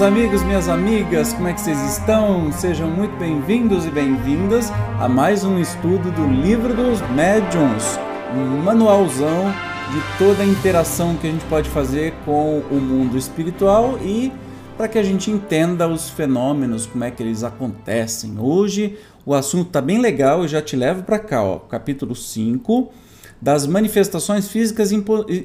[0.00, 2.50] meus amigos, minhas amigas, como é que vocês estão?
[2.52, 7.98] Sejam muito bem-vindos e bem-vindas a mais um estudo do Livro dos Médiuns,
[8.34, 9.52] um manualzão
[9.92, 14.32] de toda a interação que a gente pode fazer com o mundo espiritual e
[14.74, 18.38] para que a gente entenda os fenômenos, como é que eles acontecem.
[18.38, 22.90] Hoje o assunto está bem legal, eu já te levo para cá, ó, capítulo 5
[23.42, 24.90] das manifestações físicas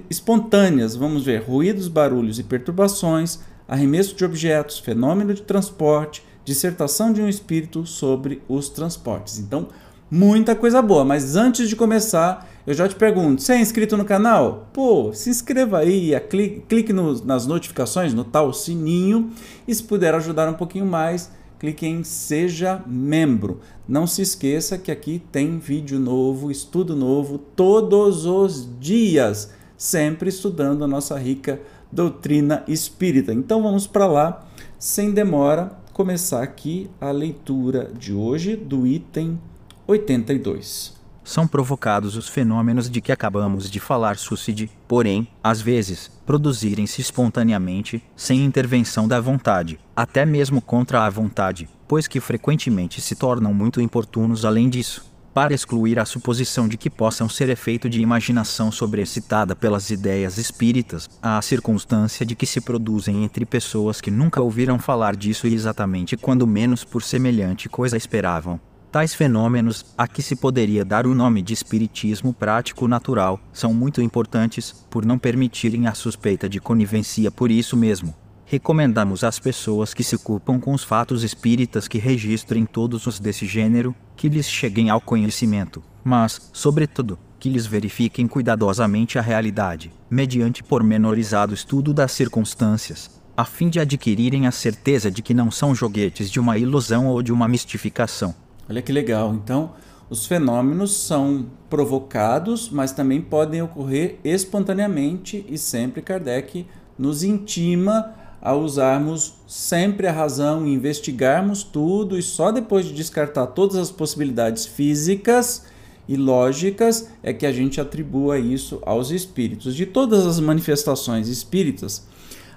[0.09, 0.95] espontâneas.
[0.95, 7.29] Vamos ver ruídos, barulhos e perturbações, arremesso de objetos, fenômeno de transporte, dissertação de um
[7.29, 9.39] espírito sobre os transportes.
[9.39, 9.67] Então,
[10.09, 14.05] muita coisa boa, mas antes de começar, eu já te pergunto: você é inscrito no
[14.05, 14.69] canal?
[14.71, 19.31] Pô, se inscreva aí, clique, clique no, nas notificações, no tal sininho,
[19.67, 23.59] e se puder ajudar um pouquinho mais clique em Seja Membro.
[23.87, 30.83] Não se esqueça que aqui tem vídeo novo, estudo novo, todos os dias, sempre estudando
[30.83, 31.59] a nossa rica
[31.95, 33.33] doutrina espírita.
[33.33, 34.45] Então vamos para lá,
[34.77, 39.39] sem demora, começar aqui a leitura de hoje do item
[39.87, 40.93] 82
[41.25, 48.01] são provocados os fenômenos de que acabamos de falar suicide, porém, às vezes, produzirem-se espontaneamente,
[48.15, 53.81] sem intervenção da vontade, até mesmo contra a vontade, pois que frequentemente se tornam muito
[53.81, 55.14] importunos além disso.
[55.35, 61.09] Para excluir a suposição de que possam ser efeito de imaginação sobreexcitada pelas ideias espíritas,
[61.21, 66.15] a circunstância de que se produzem entre pessoas que nunca ouviram falar disso e exatamente
[66.15, 71.41] quando menos por semelhante coisa esperavam, Tais fenômenos, a que se poderia dar o nome
[71.41, 77.51] de espiritismo prático natural, são muito importantes, por não permitirem a suspeita de conivência por
[77.51, 78.15] isso mesmo.
[78.45, 83.45] Recomendamos às pessoas que se ocupam com os fatos espíritas que registrem todos os desse
[83.45, 90.63] gênero, que lhes cheguem ao conhecimento, mas, sobretudo, que lhes verifiquem cuidadosamente a realidade, mediante
[90.63, 96.29] pormenorizado estudo das circunstâncias, a fim de adquirirem a certeza de que não são joguetes
[96.29, 98.33] de uma ilusão ou de uma mistificação,
[98.69, 99.33] Olha que legal.
[99.33, 99.73] Então,
[100.09, 106.65] os fenômenos são provocados, mas também podem ocorrer espontaneamente e sempre Kardec
[106.97, 108.13] nos intima
[108.45, 114.67] a usarmos sempre a razão, investigarmos tudo e só depois de descartar todas as possibilidades
[114.67, 115.65] físicas
[116.07, 119.75] e lógicas é que a gente atribua isso aos espíritos.
[119.75, 122.05] De todas as manifestações espíritas,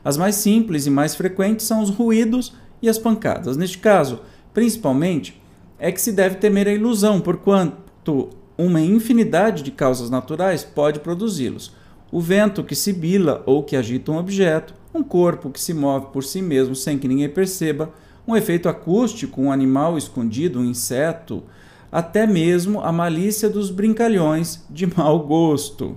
[0.04, 3.56] as mais simples e mais frequentes são os ruídos e as pancadas.
[3.56, 4.20] Neste caso,
[4.52, 5.40] principalmente,
[5.78, 8.28] é que se deve temer a ilusão, porquanto
[8.58, 11.72] uma infinidade de causas naturais pode produzi-los.
[12.12, 16.24] O vento que sibila ou que agita um objeto, um corpo que se move por
[16.24, 17.92] si mesmo sem que ninguém perceba,
[18.26, 21.44] um efeito acústico, um animal escondido, um inseto,
[21.90, 25.96] até mesmo a malícia dos brincalhões de mau gosto.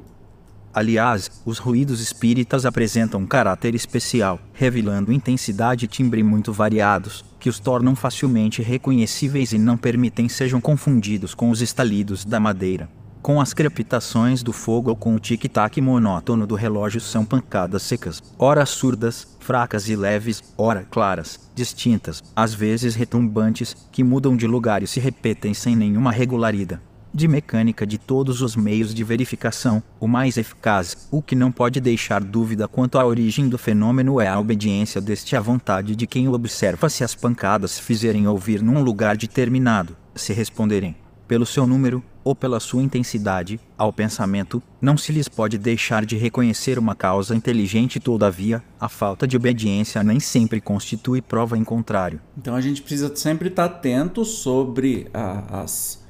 [0.73, 7.49] Aliás, os ruídos espíritas apresentam um caráter especial, revelando intensidade e timbre muito variados, que
[7.49, 13.00] os tornam facilmente reconhecíveis e não permitem sejam confundidos com os estalidos da madeira.
[13.21, 18.19] Com as crepitações do fogo ou com o tic-tac monótono do relógio são pancadas secas,
[18.37, 24.81] ora surdas, fracas e leves, ora claras, distintas, às vezes retumbantes, que mudam de lugar
[24.81, 26.81] e se repetem sem nenhuma regularidade.
[27.13, 31.79] De mecânica de todos os meios de verificação, o mais eficaz, o que não pode
[31.79, 36.27] deixar dúvida quanto à origem do fenômeno é a obediência deste à vontade de quem
[36.27, 40.95] o observa se as pancadas fizerem ouvir num lugar determinado, se responderem
[41.27, 46.17] pelo seu número ou pela sua intensidade ao pensamento, não se lhes pode deixar de
[46.17, 52.21] reconhecer uma causa inteligente todavia, a falta de obediência nem sempre constitui prova em contrário.
[52.37, 56.01] Então a gente precisa sempre estar atento sobre a, as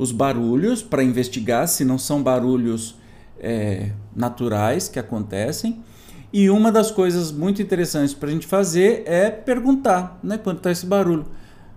[0.00, 2.96] os barulhos para investigar se não são barulhos
[3.38, 5.84] é, naturais que acontecem.
[6.32, 10.70] E uma das coisas muito interessantes para a gente fazer é perguntar, né, quando está
[10.70, 11.26] esse barulho.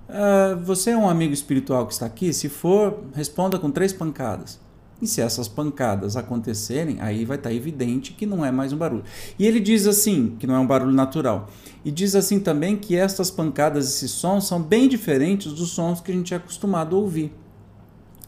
[0.10, 2.34] Uh, você é um amigo espiritual que está aqui?
[2.34, 4.60] Se for, responda com três pancadas.
[5.02, 8.78] E se essas pancadas acontecerem, aí vai estar tá evidente que não é mais um
[8.78, 9.04] barulho.
[9.38, 11.50] E ele diz assim, que não é um barulho natural.
[11.84, 16.12] E diz assim também que estas pancadas, esses sons, são bem diferentes dos sons que
[16.12, 17.34] a gente é acostumado a ouvir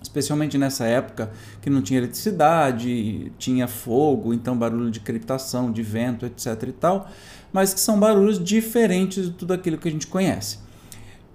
[0.06, 1.32] especialmente nessa época
[1.62, 7.10] que não tinha eletricidade, tinha fogo, então barulho de crepitação, de vento, etc e tal,
[7.52, 10.60] mas que são barulhos diferentes de tudo aquilo que a gente conhece.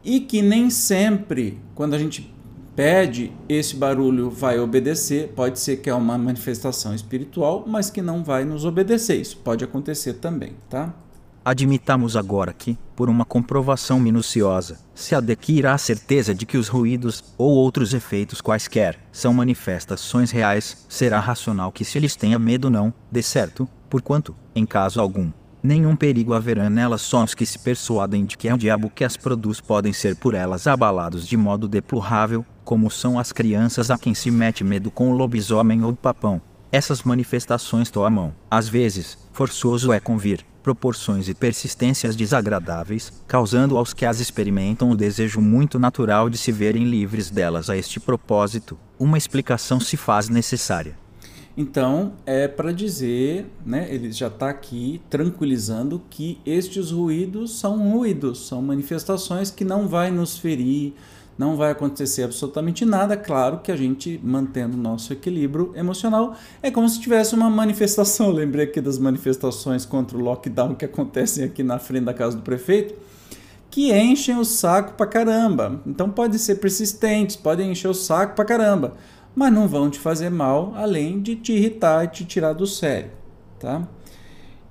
[0.05, 2.33] E que nem sempre, quando a gente
[2.75, 8.25] pede, esse barulho vai obedecer, pode ser que é uma manifestação espiritual, mas que não
[8.25, 9.21] vai nos obedecer.
[9.21, 10.95] Isso pode acontecer também, tá?
[11.43, 17.25] Admitamos agora que, por uma comprovação minuciosa, se adquira a certeza de que os ruídos
[17.39, 22.93] ou outros efeitos quaisquer são manifestações reais, será racional que se eles tenha medo não,
[23.11, 25.31] de certo, porquanto, em caso algum,
[25.63, 29.05] Nenhum perigo haverá nelas só os que se persuadem de que é o diabo que
[29.05, 33.99] as produz podem ser por elas abalados de modo deplorável, como são as crianças a
[33.99, 36.41] quem se mete medo com o lobisomem ou o papão.
[36.73, 44.07] Essas manifestações tomam, às vezes, forçoso é convir, proporções e persistências desagradáveis, causando aos que
[44.07, 48.79] as experimentam o desejo muito natural de se verem livres delas a este propósito.
[48.99, 51.00] Uma explicação se faz necessária.
[51.61, 58.47] Então, é para dizer, né, ele já está aqui tranquilizando que estes ruídos são ruídos,
[58.47, 60.95] são manifestações que não vai nos ferir,
[61.37, 63.15] não vai acontecer absolutamente nada.
[63.15, 68.29] Claro que a gente mantendo o nosso equilíbrio emocional é como se tivesse uma manifestação.
[68.29, 72.39] Eu lembrei aqui das manifestações contra o lockdown que acontecem aqui na frente da casa
[72.39, 72.95] do prefeito,
[73.71, 75.83] que enchem o saco pra caramba.
[75.87, 78.95] Então podem ser persistentes, podem encher o saco pra caramba
[79.35, 83.11] mas não vão te fazer mal, além de te irritar e te tirar do sério,
[83.59, 83.87] tá?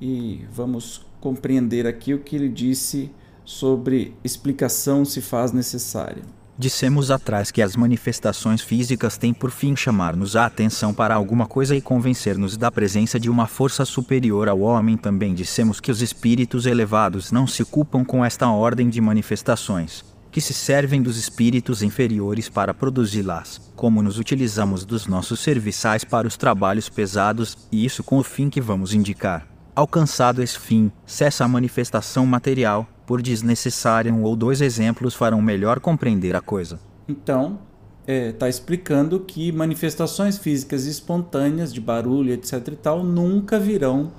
[0.02, 3.12] E vamos compreender aqui o que ele disse
[3.44, 6.24] sobre explicação se faz necessária.
[6.58, 11.74] Dissemos atrás que as manifestações físicas têm por fim chamar-nos a atenção para alguma coisa
[11.74, 14.98] e convencer-nos da presença de uma força superior ao homem.
[14.98, 20.42] Também dissemos que os espíritos elevados não se ocupam com esta ordem de manifestações que
[20.42, 26.38] se servem dos espíritos inferiores para produzi-las, como nos utilizamos dos nossos serviçais para os
[26.38, 29.48] trabalhos pesados, e isso com o fim que vamos indicar.
[29.76, 35.80] Alcançado esse fim, cessa a manifestação material, por desnecessária um ou dois exemplos farão melhor
[35.80, 36.80] compreender a coisa.
[37.08, 37.60] Então,
[38.02, 42.68] está é, tá explicando que manifestações físicas espontâneas de barulho, etc.
[42.68, 44.12] e tal, nunca virão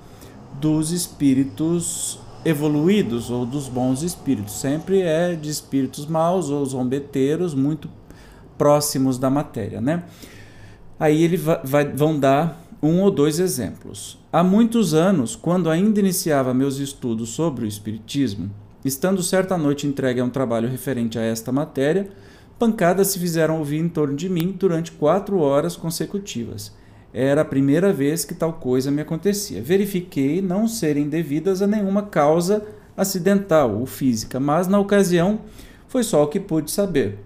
[0.59, 4.59] dos espíritos evoluídos ou dos bons espíritos.
[4.59, 7.89] Sempre é de espíritos maus ou zombeteiros muito
[8.57, 10.03] próximos da matéria, né?
[10.99, 14.17] Aí ele vai, vai, vão dar um ou dois exemplos.
[14.31, 18.49] Há muitos anos, quando ainda iniciava meus estudos sobre o espiritismo,
[18.83, 22.09] estando certa noite entregue a um trabalho referente a esta matéria,
[22.57, 26.71] pancadas se fizeram ouvir em torno de mim durante quatro horas consecutivas.
[27.13, 29.61] Era a primeira vez que tal coisa me acontecia.
[29.61, 32.65] Verifiquei não serem devidas a nenhuma causa
[32.95, 35.41] acidental ou física, mas na ocasião
[35.87, 37.19] foi só o que pude saber.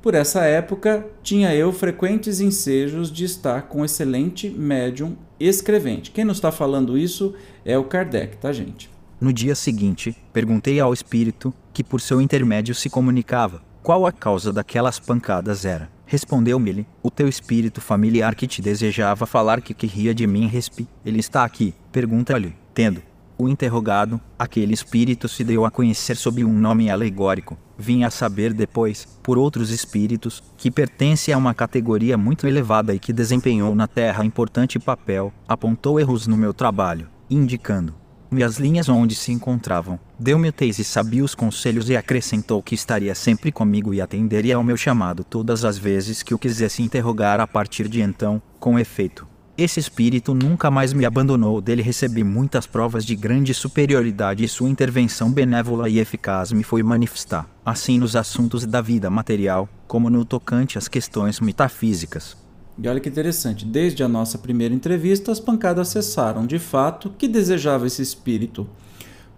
[0.00, 6.10] Por essa época, tinha eu frequentes ensejos de estar com um excelente médium escrevente.
[6.10, 7.34] Quem nos está falando isso
[7.64, 8.90] é o Kardec, tá, gente?
[9.20, 14.52] No dia seguinte, perguntei ao espírito, que por seu intermédio se comunicava, qual a causa
[14.52, 15.88] daquelas pancadas era.
[16.12, 20.86] Respondeu-me-lhe, o teu espírito familiar que te desejava falar que queria de mim respi.
[21.06, 21.72] Ele está aqui.
[21.90, 23.00] Pergunta-lhe, tendo
[23.38, 27.56] o interrogado, aquele espírito se deu a conhecer sob um nome alegórico.
[27.78, 32.98] Vim a saber depois, por outros espíritos, que pertence a uma categoria muito elevada e
[32.98, 38.01] que desempenhou na Terra importante papel, apontou erros no meu trabalho, indicando
[38.38, 39.98] e as linhas onde se encontravam.
[40.18, 44.64] Deu-me o e sabia os conselhos e acrescentou que estaria sempre comigo e atenderia ao
[44.64, 49.26] meu chamado todas as vezes que o quisesse interrogar a partir de então, com efeito.
[49.56, 54.70] Esse espírito nunca mais me abandonou, dele recebi muitas provas de grande superioridade e sua
[54.70, 60.24] intervenção benévola e eficaz me foi manifestar, assim nos assuntos da vida material, como no
[60.24, 62.41] tocante às questões metafísicas.
[62.82, 66.44] E olha que interessante, desde a nossa primeira entrevista, as pancadas cessaram.
[66.44, 68.66] De fato, que desejava esse espírito?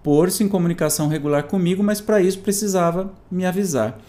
[0.03, 4.01] Pôr-se em comunicação regular comigo, mas para isso precisava me avisar.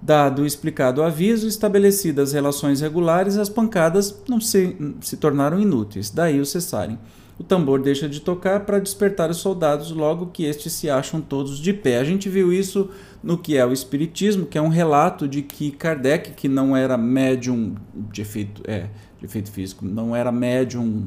[0.00, 6.40] Dado o explicado aviso, estabelecidas relações regulares, as pancadas não se, se tornaram inúteis, daí
[6.40, 6.98] o cessarem.
[7.40, 11.58] O tambor deixa de tocar para despertar os soldados logo que estes se acham todos
[11.58, 11.96] de pé.
[11.96, 12.90] A gente viu isso
[13.22, 16.98] no que é o Espiritismo, que é um relato de que Kardec, que não era
[16.98, 21.06] médium de efeito, é, de efeito físico, não era médium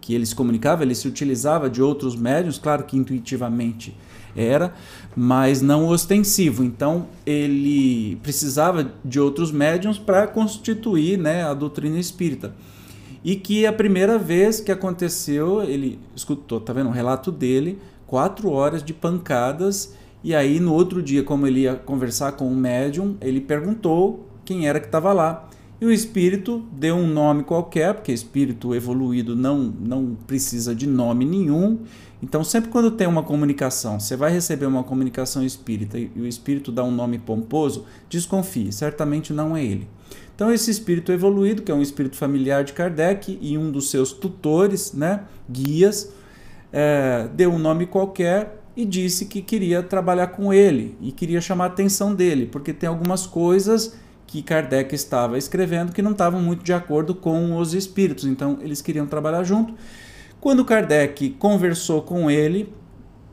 [0.00, 3.94] que ele se comunicava, ele se utilizava de outros médiums, claro que intuitivamente
[4.34, 4.72] era,
[5.14, 6.64] mas não ostensivo.
[6.64, 12.54] Então ele precisava de outros médiums para constituir né, a doutrina espírita.
[13.26, 16.88] E que a primeira vez que aconteceu, ele escutou, tá vendo?
[16.88, 19.94] Um relato dele, quatro horas de pancadas
[20.26, 24.66] e aí, no outro dia, como ele ia conversar com um médium, ele perguntou quem
[24.66, 25.48] era que estava lá.
[25.80, 31.24] E o espírito deu um nome qualquer, porque espírito evoluído não, não precisa de nome
[31.24, 31.78] nenhum.
[32.20, 36.72] Então, sempre quando tem uma comunicação, você vai receber uma comunicação espírita e o espírito
[36.72, 39.86] dá um nome pomposo, desconfie, certamente não é ele.
[40.36, 44.12] Então, esse espírito evoluído, que é um espírito familiar de Kardec e um dos seus
[44.12, 46.12] tutores, né, guias,
[46.70, 51.64] é, deu um nome qualquer e disse que queria trabalhar com ele e queria chamar
[51.64, 56.62] a atenção dele, porque tem algumas coisas que Kardec estava escrevendo que não estavam muito
[56.62, 59.72] de acordo com os espíritos, então eles queriam trabalhar junto.
[60.38, 62.70] Quando Kardec conversou com ele,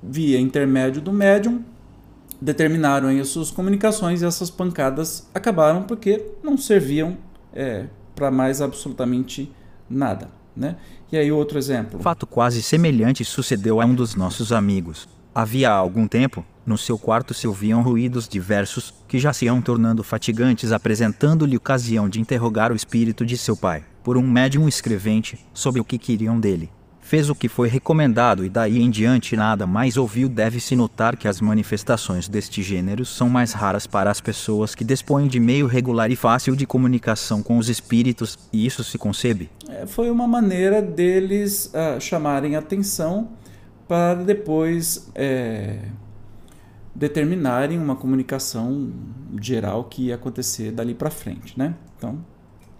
[0.01, 1.65] via intermédio do médium,
[2.43, 7.17] determinaram aí as suas comunicações e essas pancadas acabaram porque não serviam
[7.53, 9.49] é, para mais absolutamente
[9.89, 10.29] nada.
[10.55, 10.75] Né?
[11.11, 12.01] E aí, outro exemplo.
[12.01, 15.07] Fato quase semelhante sucedeu a um dos nossos amigos.
[15.33, 20.03] Havia algum tempo, no seu quarto se ouviam ruídos diversos, que já se iam tornando
[20.03, 25.79] fatigantes, apresentando-lhe ocasião de interrogar o espírito de seu pai, por um médium escrevente, sobre
[25.81, 26.69] o que queriam dele
[27.03, 30.27] fez o que foi recomendado e daí em diante nada mais ouviu.
[30.27, 35.27] Deve-se notar que as manifestações deste gênero são mais raras para as pessoas que dispõem
[35.27, 39.49] de meio regular e fácil de comunicação com os espíritos, e isso se concebe.
[39.69, 43.29] É, foi uma maneira deles uh, chamarem atenção
[43.87, 45.79] para depois é,
[46.95, 48.91] determinarem uma comunicação
[49.41, 51.75] geral que ia acontecer dali para frente, né?
[51.97, 52.17] Então,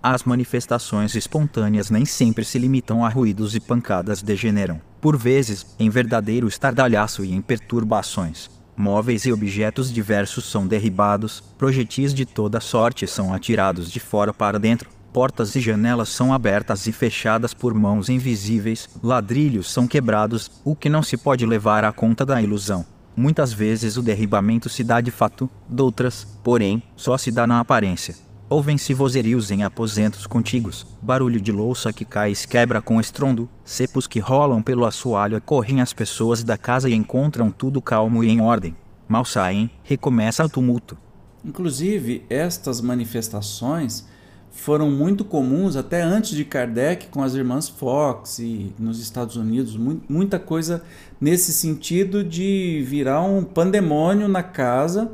[0.03, 5.89] as manifestações espontâneas nem sempre se limitam a ruídos e pancadas degeneram, por vezes, em
[5.89, 8.49] verdadeiro estardalhaço e em perturbações.
[8.75, 14.59] Móveis e objetos diversos são derribados, projetis de toda sorte são atirados de fora para
[14.59, 20.75] dentro, portas e janelas são abertas e fechadas por mãos invisíveis, ladrilhos são quebrados, o
[20.75, 22.85] que não se pode levar à conta da ilusão.
[23.15, 28.32] Muitas vezes o derribamento se dá de fato, doutras, porém, só se dá na aparência.
[28.53, 34.05] Ouvem-se vozerios em aposentos contíguos, barulho de louça que cai e quebra com estrondo, cepos
[34.05, 38.41] que rolam pelo assoalho correm as pessoas da casa e encontram tudo calmo e em
[38.41, 38.75] ordem.
[39.07, 40.95] Mal saem, recomeça o tumulto.
[41.43, 44.07] Inclusive, estas manifestações
[44.51, 49.75] foram muito comuns até antes de Kardec com as irmãs Fox e nos Estados Unidos,
[50.07, 50.83] muita coisa
[51.19, 55.11] nesse sentido de virar um pandemônio na casa.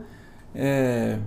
[0.54, 1.20] É,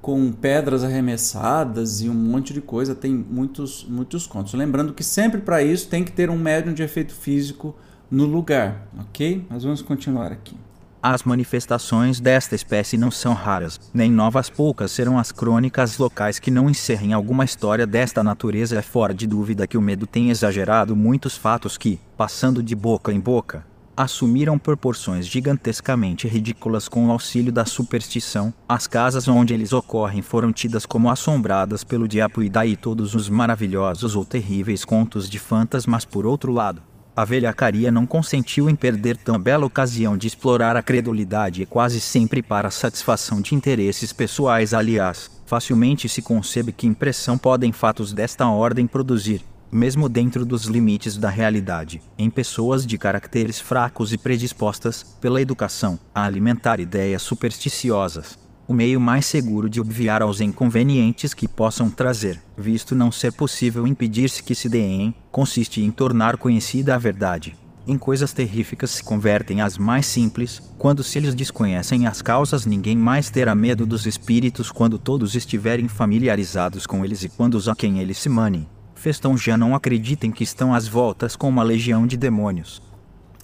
[0.00, 4.54] com pedras arremessadas e um monte de coisa, tem muitos, muitos contos.
[4.54, 7.74] Lembrando que sempre para isso tem que ter um médium de efeito físico
[8.10, 9.44] no lugar, ok?
[9.48, 10.56] Mas vamos continuar aqui.
[11.02, 16.50] As manifestações desta espécie não são raras, nem novas poucas serão as crônicas locais que
[16.50, 18.78] não encerrem alguma história desta natureza.
[18.78, 23.10] É fora de dúvida que o medo tem exagerado muitos fatos que, passando de boca
[23.10, 23.64] em boca,
[24.02, 28.52] assumiram proporções gigantescamente ridículas com o auxílio da superstição.
[28.68, 33.28] As casas onde eles ocorrem foram tidas como assombradas pelo diabo e daí todos os
[33.28, 36.82] maravilhosos ou terríveis contos de fantasmas por outro lado.
[37.14, 42.00] A velhacaria não consentiu em perder tão bela ocasião de explorar a credulidade e quase
[42.00, 45.30] sempre para a satisfação de interesses pessoais aliás.
[45.44, 49.42] Facilmente se concebe que impressão podem fatos desta ordem produzir
[49.72, 55.98] mesmo dentro dos limites da realidade, em pessoas de caracteres fracos e predispostas, pela educação,
[56.14, 58.38] a alimentar ideias supersticiosas.
[58.66, 63.86] O meio mais seguro de obviar aos inconvenientes que possam trazer, visto não ser possível
[63.86, 67.56] impedir-se que se deem, consiste em tornar conhecida a verdade.
[67.86, 72.96] Em coisas terríficas se convertem as mais simples, quando se lhes desconhecem as causas, ninguém
[72.96, 77.74] mais terá medo dos espíritos quando todos estiverem familiarizados com eles e quando os a
[77.74, 78.68] quem eles se manem
[79.00, 82.82] Festão já não acreditem que estão às voltas com uma legião de demônios.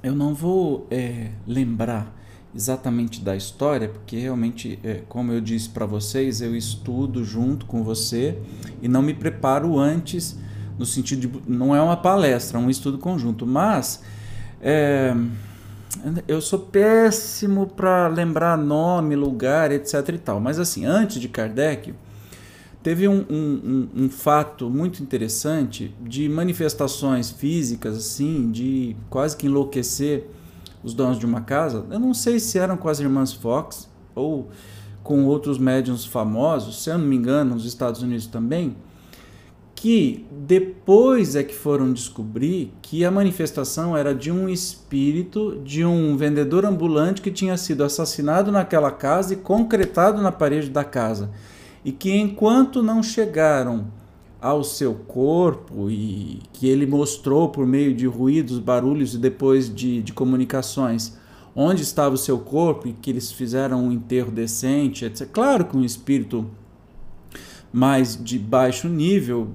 [0.03, 2.15] Eu não vou é, lembrar
[2.55, 7.83] exatamente da história, porque realmente, é, como eu disse para vocês, eu estudo junto com
[7.83, 8.37] você
[8.83, 10.39] e não me preparo antes,
[10.79, 11.51] no sentido de.
[11.51, 14.03] Não é uma palestra, é um estudo conjunto, mas.
[14.61, 15.17] É,
[16.29, 20.39] eu sou péssimo para lembrar nome, lugar, etc e tal.
[20.39, 21.95] Mas assim, antes de Kardec,
[22.87, 30.31] teve um, um, um, fato muito interessante de manifestações físicas, assim, de quase que enlouquecer
[30.85, 31.85] os donos de uma casa.
[31.91, 34.51] Eu não sei se eram com as irmãs Fox ou
[35.03, 38.77] com outros médiums famosos, se eu não me engano, nos Estados Unidos também,
[39.75, 46.17] que depois é que foram descobrir que a manifestação era de um espírito de um
[46.17, 51.33] vendedor ambulante que tinha sido assassinado naquela casa e concretado na parede da casa
[51.87, 53.87] e que enquanto não chegaram
[54.41, 60.03] ao seu corpo e que ele mostrou por meio de ruídos, barulhos e depois de,
[60.03, 61.17] de comunicações
[61.55, 65.29] onde estava o seu corpo e que eles fizeram um enterro decente, etc.
[65.31, 66.51] Claro que um espírito
[67.73, 69.51] mais de baixo nível,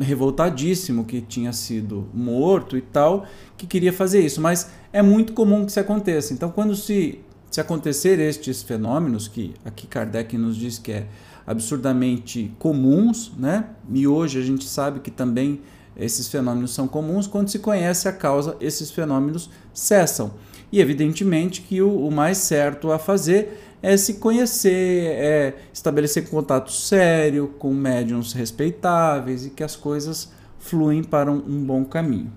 [0.00, 3.26] revoltadíssimo, que tinha sido morto e tal,
[3.58, 6.32] que queria fazer isso, mas é muito comum que isso aconteça.
[6.32, 11.06] Então, quando se, se acontecer estes fenômenos, que aqui Kardec nos diz que é
[11.46, 13.66] absurdamente comuns, né?
[13.92, 15.60] E hoje a gente sabe que também
[15.96, 17.26] esses fenômenos são comuns.
[17.26, 20.32] Quando se conhece a causa, esses fenômenos cessam.
[20.72, 26.72] E evidentemente que o, o mais certo a fazer é se conhecer, é estabelecer contato
[26.72, 32.32] sério com médiums respeitáveis e que as coisas fluem para um, um bom caminho.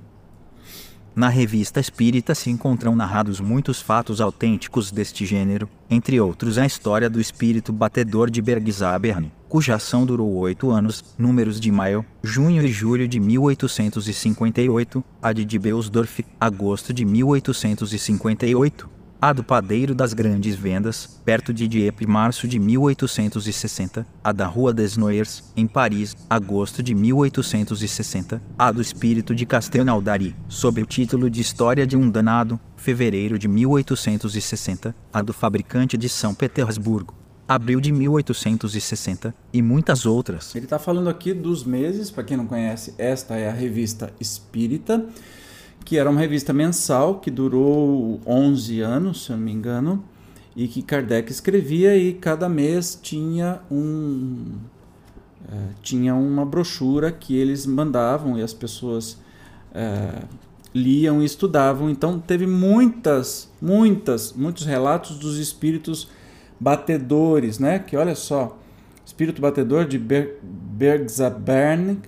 [1.18, 7.10] Na revista espírita se encontram narrados muitos fatos autênticos deste gênero, entre outros a história
[7.10, 12.68] do espírito batedor de Bergzabern, cuja ação durou oito anos, números de maio, junho e
[12.68, 21.20] julho de 1858, a de Beusdorf, agosto de 1858, a do Padeiro das Grandes Vendas,
[21.26, 26.94] perto de Dieppe, março de 1860, a da Rua des Noyers, em Paris, agosto de
[26.94, 33.40] 1860, a do Espírito de Castelnaudary, sob o título de História de um Danado, fevereiro
[33.40, 37.16] de 1860, a do Fabricante de São Petersburgo,
[37.48, 40.54] abril de 1860 e muitas outras.
[40.54, 45.04] Ele está falando aqui dos meses, para quem não conhece, esta é a revista Espírita
[45.86, 50.04] que era uma revista mensal que durou 11 anos, se eu não me engano,
[50.56, 54.56] e que Kardec escrevia e cada mês tinha um
[55.50, 59.18] é, tinha uma brochura que eles mandavam e as pessoas
[59.74, 60.24] é,
[60.74, 61.90] liam e estudavam.
[61.90, 66.10] Então teve muitas, muitas, muitos relatos dos espíritos
[66.60, 67.80] batedores, né?
[67.80, 68.58] Que olha só,
[69.06, 72.00] espírito batedor de Ber Bergzabern,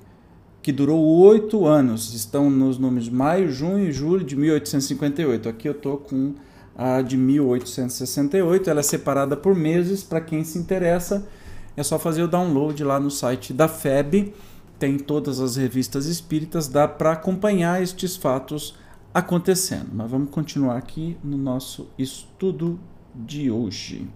[0.61, 2.13] que durou oito anos.
[2.13, 5.49] Estão nos números de maio, junho e julho de 1858.
[5.49, 6.35] Aqui eu estou com
[6.77, 8.69] a de 1868.
[8.69, 10.03] Ela é separada por meses.
[10.03, 11.27] Para quem se interessa,
[11.75, 14.33] é só fazer o download lá no site da FEB.
[14.77, 18.75] Tem todas as revistas espíritas, dá para acompanhar estes fatos
[19.13, 19.89] acontecendo.
[19.93, 22.79] Mas vamos continuar aqui no nosso estudo
[23.13, 24.07] de hoje.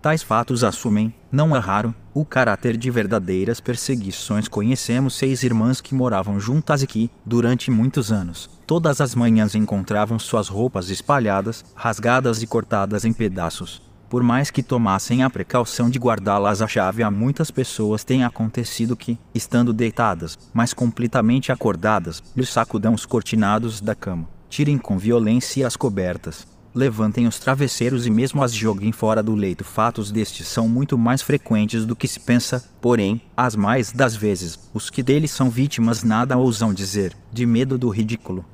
[0.00, 4.46] Tais fatos assumem, não é raro, o caráter de verdadeiras perseguições.
[4.46, 10.16] Conhecemos seis irmãs que moravam juntas e que, durante muitos anos, todas as manhãs encontravam
[10.16, 13.82] suas roupas espalhadas, rasgadas e cortadas em pedaços.
[14.08, 18.96] Por mais que tomassem a precaução de guardá-las à chave, a muitas pessoas tem acontecido
[18.96, 25.66] que, estando deitadas, mas completamente acordadas, lhes sacudam os cortinados da cama, tirem com violência
[25.66, 29.64] as cobertas, levantem os travesseiros e mesmo as joguem fora do leito.
[29.64, 34.58] Fatos destes são muito mais frequentes do que se pensa, porém, as mais das vezes,
[34.72, 38.44] os que deles são vítimas nada ousam dizer, de medo do ridículo.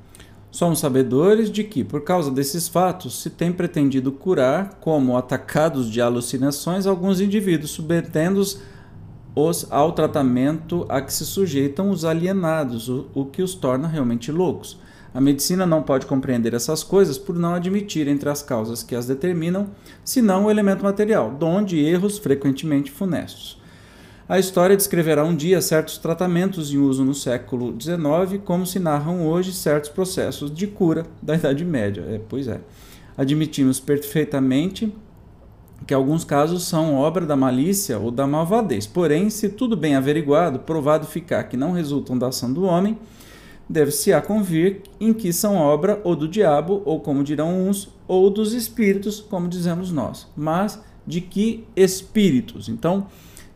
[0.55, 5.99] Somos sabedores de que, por causa desses fatos, se tem pretendido curar, como atacados de
[5.99, 8.61] alucinações, alguns indivíduos, submetendo-os
[9.69, 14.79] ao tratamento a que se sujeitam os alienados, o, o que os torna realmente loucos.
[15.15, 19.07] A medicina não pode compreender essas coisas por não admitir entre as causas que as
[19.07, 19.69] determinam,
[20.03, 23.57] senão o elemento material, donde erros frequentemente funestos.
[24.27, 29.25] A história descreverá um dia certos tratamentos em uso no século XIX, como se narram
[29.25, 32.03] hoje certos processos de cura da Idade Média.
[32.09, 32.59] É, pois é.
[33.17, 34.93] Admitimos perfeitamente
[35.87, 38.85] que alguns casos são obra da malícia ou da malvadez.
[38.85, 42.97] Porém, se tudo bem averiguado, provado ficar que não resultam da ação do homem,
[43.69, 48.29] deve-se a convir em que são obra ou do diabo, ou como dirão uns, ou
[48.29, 50.27] dos espíritos, como dizemos nós.
[50.35, 52.69] Mas de que espíritos?
[52.69, 53.07] Então,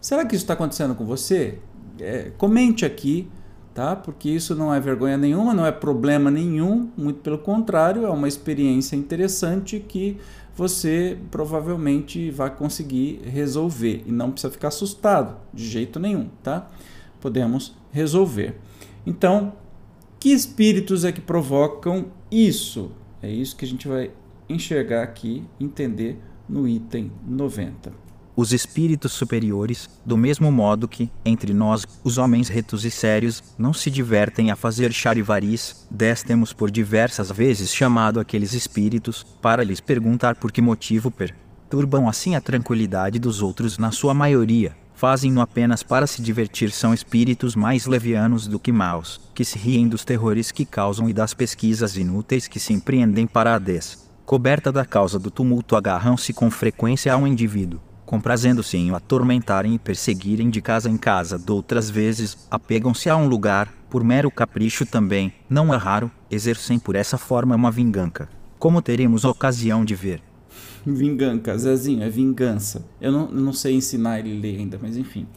[0.01, 1.59] será que isso está acontecendo com você?
[1.99, 3.27] É, comente aqui,
[3.73, 3.95] tá?
[3.95, 8.27] Porque isso não é vergonha nenhuma, não é problema nenhum, muito pelo contrário, é uma
[8.27, 10.17] experiência interessante que
[10.55, 16.67] você provavelmente vai conseguir resolver e não precisa ficar assustado de jeito nenhum, tá?
[17.21, 18.57] Podemos resolver.
[19.05, 19.53] Então,
[20.19, 22.91] que espíritos é que provocam isso?
[23.21, 24.11] É isso que a gente vai
[24.49, 28.09] enxergar aqui, entender no item 90.
[28.35, 33.73] Os espíritos superiores, do mesmo modo que, entre nós, os homens retos e sérios, não
[33.73, 40.35] se divertem a fazer charivaris, destemos por diversas vezes chamado aqueles espíritos, para lhes perguntar
[40.35, 46.05] por que motivo perturbam assim a tranquilidade dos outros na sua maioria, fazem-no apenas para
[46.05, 50.65] se divertir são espíritos mais levianos do que maus, que se riem dos terrores que
[50.65, 54.09] causam e das pesquisas inúteis que se empreendem para a des.
[54.25, 59.73] Coberta da causa do tumulto agarram-se com frequência a um indivíduo, comprazendo-se em o atormentarem
[59.73, 64.85] e perseguirem de casa em casa, doutras vezes, apegam-se a um lugar, por mero capricho
[64.85, 68.27] também, não é raro, exercem por essa forma uma vingança.
[68.59, 70.21] Como teremos ocasião de ver,
[70.85, 72.85] Vingança, Zezinho, é vingança.
[72.99, 75.27] Eu não, não sei ensinar ele a ler ainda, mas enfim.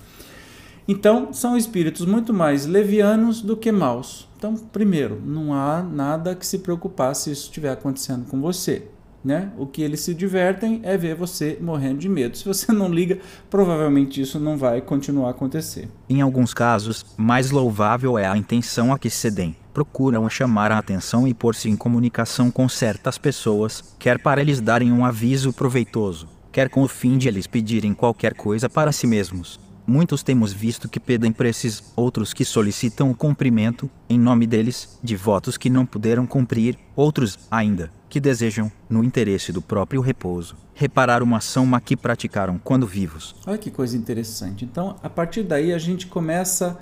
[0.86, 4.28] Então, são espíritos muito mais levianos do que maus.
[4.36, 8.88] Então, primeiro, não há nada que se preocupar se isso estiver acontecendo com você.
[9.24, 9.52] Né?
[9.56, 12.36] O que eles se divertem é ver você morrendo de medo.
[12.36, 15.88] Se você não liga, provavelmente isso não vai continuar a acontecer.
[16.10, 21.26] Em alguns casos, mais louvável é a intenção a que cedem procuram chamar a atenção
[21.26, 26.68] e pôr-se em comunicação com certas pessoas, quer para lhes darem um aviso proveitoso, quer
[26.68, 29.58] com o fim de eles pedirem qualquer coisa para si mesmos.
[29.84, 34.98] Muitos temos visto que pedem para esses outros que solicitam o cumprimento, em nome deles,
[35.02, 40.56] de votos que não puderam cumprir, outros, ainda, que desejam, no interesse do próprio repouso,
[40.72, 43.34] reparar uma ação má que praticaram quando vivos.
[43.44, 44.64] Olha que coisa interessante.
[44.64, 46.78] Então, a partir daí, a gente começa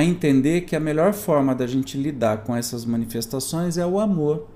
[0.00, 4.46] entender que a melhor forma da gente lidar com essas manifestações é o amor.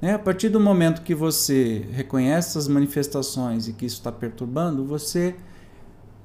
[0.00, 0.14] Né?
[0.14, 5.34] A partir do momento que você reconhece essas manifestações e que isso está perturbando, você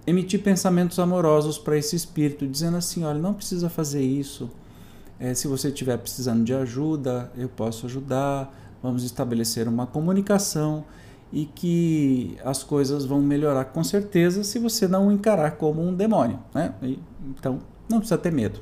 [0.05, 4.49] emitir pensamentos amorosos para esse espírito, dizendo assim: olha, não precisa fazer isso.
[5.19, 8.53] É, se você estiver precisando de ajuda, eu posso ajudar.
[8.81, 10.83] Vamos estabelecer uma comunicação
[11.31, 16.37] e que as coisas vão melhorar com certeza se você não encarar como um demônio.
[16.53, 16.73] Né?
[17.29, 18.59] Então, não precisa ter medo.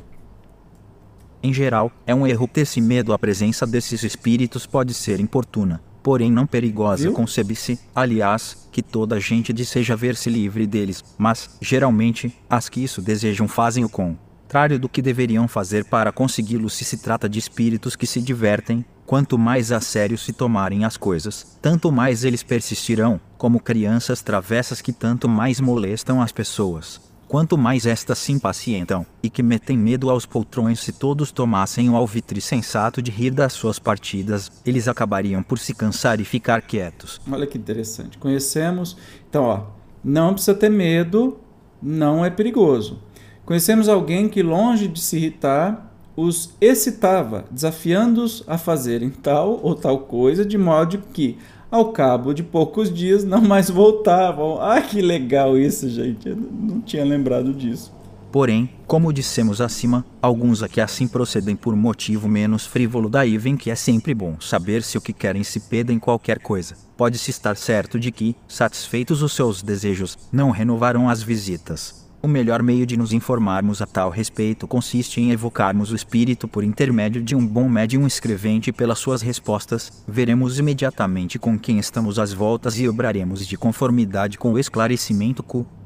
[1.43, 3.13] Em geral, é um erro ter-se medo.
[3.13, 9.19] A presença desses espíritos pode ser importuna porém não perigosa concebe-se, aliás, que toda a
[9.19, 14.89] gente deseja ver-se livre deles, mas, geralmente, as que isso desejam fazem o contrário do
[14.89, 19.71] que deveriam fazer para consegui-lo se se trata de espíritos que se divertem, quanto mais
[19.71, 25.27] a sério se tomarem as coisas, tanto mais eles persistirão, como crianças travessas que tanto
[25.27, 30.81] mais molestam as pessoas quanto mais estas se impacientam, e que metem medo aos poltrões
[30.81, 35.73] se todos tomassem o alvitre sensato de rir das suas partidas, eles acabariam por se
[35.73, 37.21] cansar e ficar quietos.
[37.31, 38.17] Olha que interessante.
[38.17, 38.97] Conhecemos,
[39.29, 39.63] então, ó,
[40.03, 41.39] não precisa ter medo,
[41.81, 42.99] não é perigoso.
[43.45, 49.99] Conhecemos alguém que, longe de se irritar, os excitava, desafiando-os a fazerem tal ou tal
[49.99, 51.37] coisa, de modo que
[51.71, 54.61] ao cabo de poucos dias não mais voltavam.
[54.61, 56.27] Ah, que legal isso, gente.
[56.27, 57.91] Eu não tinha lembrado disso.
[58.31, 63.69] Porém, como dissemos acima, alguns aqui assim procedem por motivo menos frívolo, daí vem que
[63.69, 66.75] é sempre bom saber se o que querem se pedem qualquer coisa.
[66.95, 72.09] Pode-se estar certo de que, satisfeitos os seus desejos, não renovarão as visitas.
[72.23, 76.63] O melhor meio de nos informarmos a tal respeito consiste em evocarmos o espírito por
[76.63, 80.03] intermédio de um bom médium escrevente pelas suas respostas.
[80.07, 85.43] Veremos imediatamente com quem estamos às voltas e obraremos de conformidade com o esclarecimento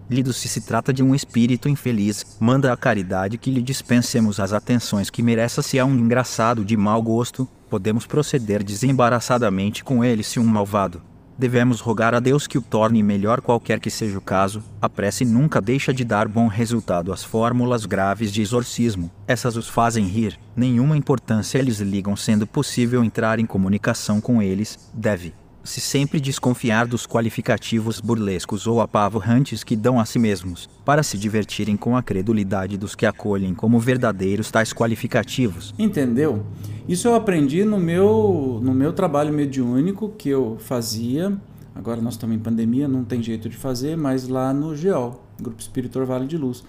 [0.07, 4.53] Lido se se trata de um espírito infeliz, manda a caridade que lhe dispensemos as
[4.53, 10.21] atenções que mereça se é um engraçado de mau gosto, podemos proceder desembaraçadamente com ele
[10.21, 11.01] se um malvado
[11.37, 14.63] Devemos rogar a Deus que o torne melhor qualquer que seja o caso.
[14.81, 19.11] A prece nunca deixa de dar bom resultado às fórmulas graves de exorcismo.
[19.27, 20.39] Essas os fazem rir.
[20.55, 24.89] Nenhuma importância eles ligam sendo possível entrar em comunicação com eles.
[24.93, 25.33] Deve
[25.65, 31.17] se sempre desconfiar dos qualificativos burlescos ou apavorrantes que dão a si mesmos, para se
[31.17, 35.73] divertirem com a credulidade dos que acolhem como verdadeiros tais qualificativos.
[35.77, 36.45] Entendeu?
[36.87, 41.35] Isso eu aprendi no meu, no meu trabalho mediúnico que eu fazia.
[41.73, 45.59] Agora nós estamos em pandemia, não tem jeito de fazer, mas lá no GEOL, Grupo
[45.59, 46.63] Espírito Vale de Luz,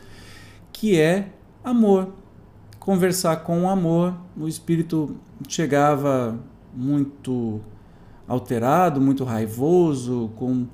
[0.73, 1.29] que é
[1.63, 2.09] amor.
[2.81, 4.15] Conversar com o amor.
[4.37, 5.17] O espírito
[5.49, 6.39] chegava
[6.75, 7.61] muito
[8.27, 10.67] alterado, muito raivoso, com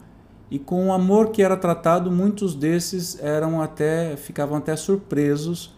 [0.51, 5.75] e com o amor que era tratado, muitos desses eram até ficavam até surpresos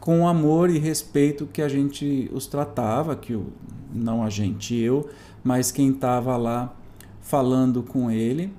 [0.00, 3.46] com o amor e respeito que a gente os tratava, que o,
[3.92, 5.10] não a gente, eu,
[5.42, 6.72] mas quem estava lá
[7.20, 8.54] falando com ele.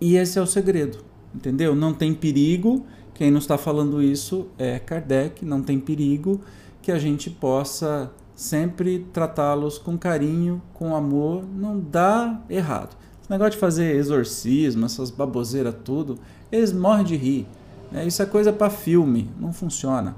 [0.00, 1.76] E esse é o segredo, entendeu?
[1.76, 2.84] Não tem perigo,
[3.14, 6.40] quem não está falando isso é Kardec, não tem perigo
[6.82, 12.94] que a gente possa sempre tratá-los com carinho, com amor, não dá errado.
[13.22, 16.18] Esse negócio de fazer exorcismo, essas baboseiras tudo,
[16.52, 17.48] eles morrem de rir.
[17.90, 18.06] Né?
[18.06, 20.14] Isso é coisa para filme, não funciona.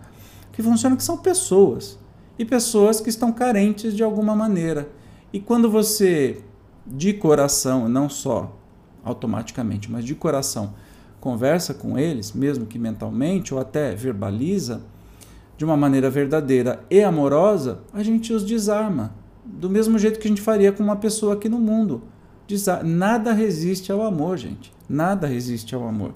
[0.49, 1.97] O que funciona é que são pessoas.
[2.37, 4.89] E pessoas que estão carentes de alguma maneira.
[5.33, 6.43] E quando você,
[6.85, 8.57] de coração, não só
[9.05, 10.75] automaticamente, mas de coração,
[11.21, 14.83] conversa com eles, mesmo que mentalmente, ou até verbaliza,
[15.59, 19.13] de uma maneira verdadeira e amorosa, a gente os desarma.
[19.45, 22.05] Do mesmo jeito que a gente faria com uma pessoa aqui no mundo.
[22.85, 24.73] Nada resiste ao amor, gente.
[24.89, 26.15] Nada resiste ao amor.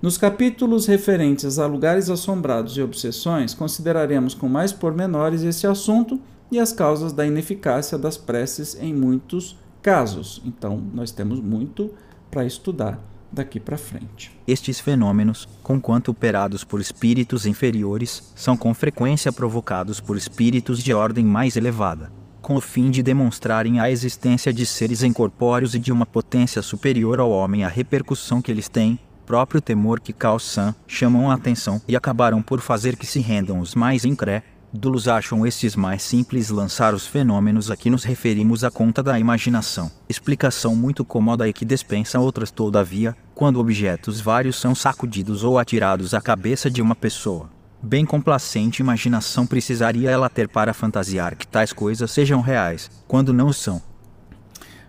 [0.00, 6.20] Nos capítulos referentes a lugares assombrados e obsessões, consideraremos com mais pormenores esse assunto
[6.50, 10.40] e as causas da ineficácia das preces em muitos casos.
[10.44, 11.90] Então, nós temos muito
[12.30, 14.36] para estudar daqui para frente.
[14.46, 21.24] Estes fenômenos, conquanto operados por espíritos inferiores, são com frequência provocados por espíritos de ordem
[21.24, 22.10] mais elevada,
[22.40, 27.20] com o fim de demonstrarem a existência de seres incorpóreos e de uma potência superior
[27.20, 30.38] ao homem a repercussão que eles têm, próprio temor que Cao
[30.86, 35.46] chamam a atenção e acabaram por fazer que se rendam os mais incrédulos Dulos acham
[35.46, 39.90] estes mais simples lançar os fenômenos a que nos referimos à conta da imaginação.
[40.08, 46.14] Explicação muito cômoda e que dispensa outras todavia, quando objetos vários são sacudidos ou atirados
[46.14, 47.48] à cabeça de uma pessoa.
[47.82, 53.52] Bem complacente imaginação precisaria ela ter para fantasiar que tais coisas sejam reais, quando não
[53.52, 53.80] são.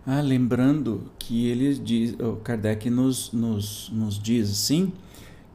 [0.06, 4.92] Ah, lembrando que ele diz, o Kardec nos, nos, nos diz assim,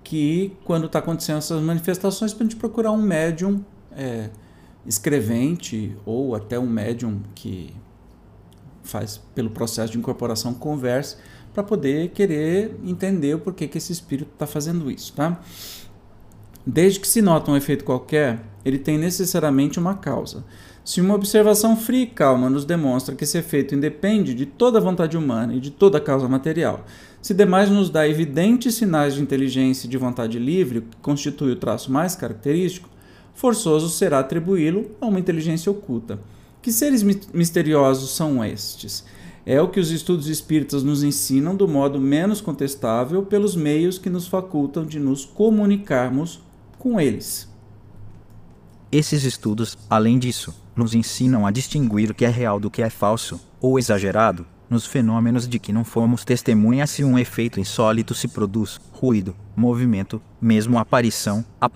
[0.04, 3.64] que quando está acontecendo essas manifestações, para a gente procurar um médium
[3.96, 4.30] é,
[4.86, 7.74] escrevente ou até um médium que
[8.82, 11.16] faz pelo processo de incorporação converse
[11.54, 15.40] para poder querer entender o porquê que esse espírito está fazendo isso, tá?
[16.66, 20.44] Desde que se nota um efeito qualquer, ele tem necessariamente uma causa.
[20.84, 24.80] Se uma observação fria e calma nos demonstra que esse efeito independe de toda a
[24.80, 26.84] vontade humana e de toda a causa material,
[27.20, 31.56] se demais nos dá evidentes sinais de inteligência e de vontade livre, que constitui o
[31.56, 32.88] traço mais característico,
[33.34, 36.20] forçoso será atribuí-lo a uma inteligência oculta.
[36.60, 39.04] Que seres misteriosos são estes?
[39.44, 44.08] É o que os estudos espíritas nos ensinam do modo menos contestável pelos meios que
[44.08, 46.40] nos facultam de nos comunicarmos
[46.78, 47.50] com eles.
[48.92, 52.90] Esses estudos, além disso, nos ensinam a distinguir o que é real do que é
[52.90, 58.28] falso, ou exagerado, nos fenômenos de que não fomos testemunhas se um efeito insólito se
[58.28, 61.68] produz, ruído, movimento, mesmo aparição, a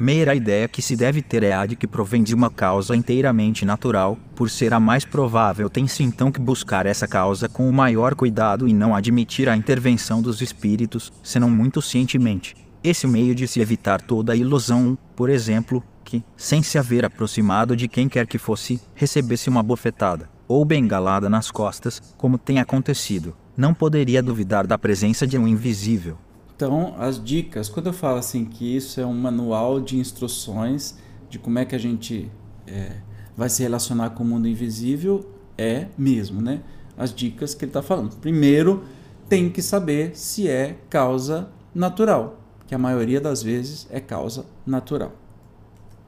[0.00, 2.96] pri, Meira ideia que se deve ter é a de que provém de uma causa
[2.96, 7.72] inteiramente natural, por ser a mais provável tem-se então que buscar essa causa com o
[7.72, 12.56] maior cuidado e não admitir a intervenção dos espíritos, senão muito cientemente.
[12.82, 17.76] Esse meio de se evitar toda a ilusão, por exemplo, que, sem se haver aproximado
[17.76, 23.36] de quem quer que fosse, recebesse uma bofetada ou bengalada nas costas, como tem acontecido,
[23.56, 26.18] não poderia duvidar da presença de um invisível,
[26.62, 30.94] então, as dicas, quando eu falo assim que isso é um manual de instruções
[31.30, 32.30] de como é que a gente
[32.66, 32.96] é,
[33.34, 36.60] vai se relacionar com o mundo invisível, é mesmo, né?
[36.98, 38.14] As dicas que ele está falando.
[38.16, 38.84] Primeiro,
[39.26, 45.12] tem que saber se é causa natural, que a maioria das vezes é causa natural.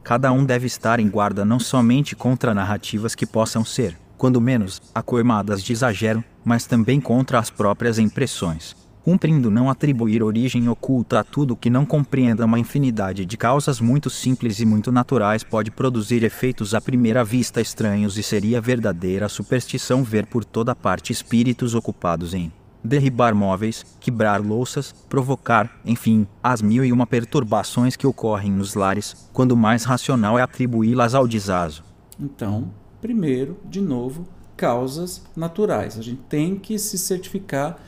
[0.03, 4.83] Cada um deve estar em guarda não somente contra narrativas que possam ser, quando menos,
[4.95, 11.25] acoimadas de exagero, mas também contra as próprias impressões cumprindo não atribuir origem oculta a
[11.25, 16.23] tudo que não compreenda uma infinidade de causas muito simples e muito naturais pode produzir
[16.23, 22.33] efeitos à primeira vista estranhos e seria verdadeira superstição ver por toda parte espíritos ocupados
[22.35, 22.53] em
[22.85, 29.31] derribar móveis, quebrar louças, provocar, enfim, as mil e uma perturbações que ocorrem nos lares,
[29.33, 31.85] quando mais racional é atribuí-las ao desazo.
[32.19, 35.97] Então, primeiro, de novo, causas naturais.
[35.99, 37.79] A gente tem que se certificar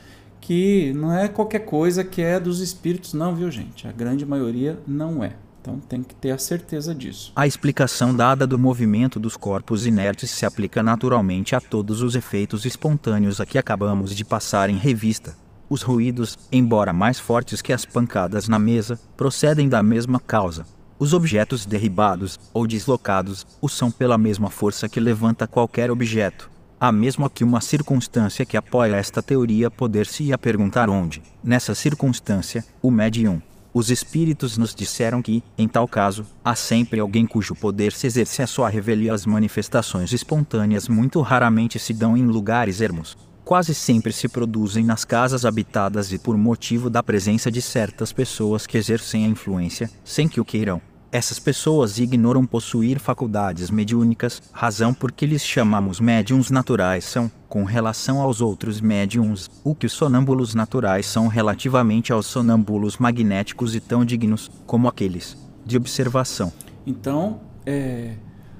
[0.45, 3.87] que não é qualquer coisa que é dos espíritos, não, viu, gente?
[3.87, 5.33] A grande maioria não é.
[5.59, 7.33] Então tem que ter a certeza disso.
[7.35, 12.63] A explicação dada do movimento dos corpos inertes se aplica naturalmente a todos os efeitos
[12.63, 15.35] espontâneos a que acabamos de passar em revista.
[15.67, 20.63] Os ruídos, embora mais fortes que as pancadas na mesa, procedem da mesma causa.
[20.99, 26.53] Os objetos derribados ou deslocados o são pela mesma força que levanta qualquer objeto.
[26.77, 32.91] Há mesmo aqui uma circunstância que apoia esta teoria poder-se-ia perguntar onde, nessa circunstância, o
[32.91, 33.41] médium.
[33.73, 38.41] Os espíritos nos disseram que, em tal caso, há sempre alguém cujo poder se exerce
[38.41, 43.17] a sua revelia as manifestações espontâneas muito raramente se dão em lugares ermos.
[43.45, 48.67] Quase sempre se produzem nas casas habitadas e por motivo da presença de certas pessoas
[48.67, 50.81] que exercem a influência, sem que o queiram.
[51.15, 57.63] Essas pessoas ignoram possuir faculdades mediúnicas, razão por que lhes chamamos médiums naturais são, com
[57.63, 63.79] relação aos outros médiums, o que os sonâmbulos naturais são relativamente aos sonâmbulos magnéticos e
[63.79, 66.51] tão dignos como aqueles de observação.
[66.85, 68.15] Então, é,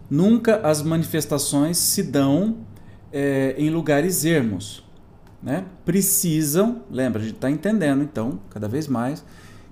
[0.10, 2.60] nunca as manifestações se dão
[3.12, 4.82] é, em lugares ermos.
[5.44, 5.66] Né?
[5.84, 9.26] Precisam, lembra, a gente está entendendo então, cada vez mais,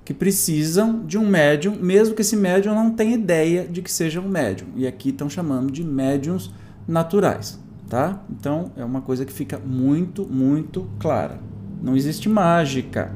[0.05, 4.19] que precisam de um médium, mesmo que esse médium não tenha ideia de que seja
[4.19, 4.67] um médium.
[4.75, 6.51] E aqui estão chamando de médiums
[6.87, 8.21] naturais, tá?
[8.29, 11.39] Então é uma coisa que fica muito, muito clara.
[11.81, 13.11] Não existe mágica.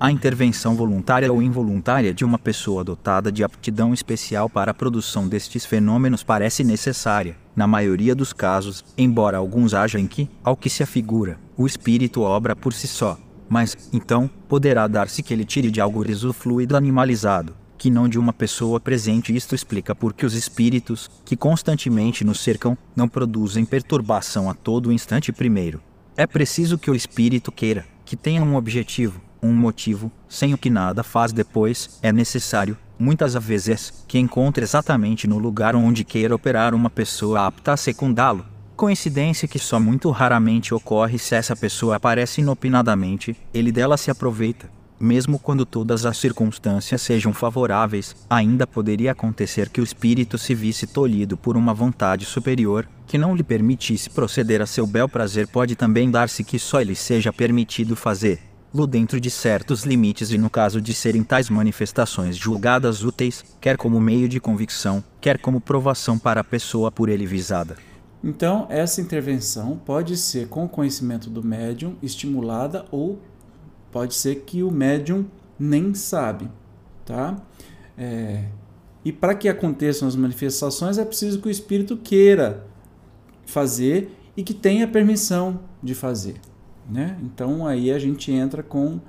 [0.00, 5.26] A intervenção voluntária ou involuntária de uma pessoa dotada de aptidão especial para a produção
[5.26, 10.70] destes fenômenos parece necessária, na maioria dos casos, embora alguns haja em que, ao que
[10.70, 15.70] se afigura, o espírito obra por si só, mas, então, poderá dar-se que ele tire
[15.70, 19.34] de algo fluido animalizado, que não de uma pessoa presente.
[19.34, 24.92] Isto explica por que os espíritos, que constantemente nos cercam, não produzem perturbação a todo
[24.92, 25.80] instante primeiro.
[26.16, 30.68] É preciso que o espírito queira, que tenha um objetivo, um motivo, sem o que
[30.68, 36.74] nada faz depois, é necessário, muitas vezes, que encontre exatamente no lugar onde queira operar
[36.74, 38.44] uma pessoa apta a secundá-lo.
[38.78, 44.70] Coincidência que só muito raramente ocorre se essa pessoa aparece inopinadamente, ele dela se aproveita.
[45.00, 50.86] Mesmo quando todas as circunstâncias sejam favoráveis, ainda poderia acontecer que o espírito se visse
[50.86, 55.48] tolhido por uma vontade superior, que não lhe permitisse proceder a seu bel prazer.
[55.48, 58.38] Pode também dar-se que só lhe seja permitido fazer
[58.72, 63.76] lo dentro de certos limites e no caso de serem tais manifestações julgadas úteis, quer
[63.76, 67.87] como meio de convicção, quer como provação para a pessoa por ele visada.
[68.22, 73.18] Então, essa intervenção pode ser com conhecimento do médium estimulada ou
[73.92, 75.26] pode ser que o médium
[75.58, 76.48] nem sabe,
[77.04, 77.36] tá?
[77.96, 78.44] É,
[79.04, 82.66] e para que aconteçam as manifestações é preciso que o espírito queira
[83.46, 86.36] fazer e que tenha permissão de fazer,
[86.88, 87.16] né?
[87.22, 89.00] Então aí a gente entra com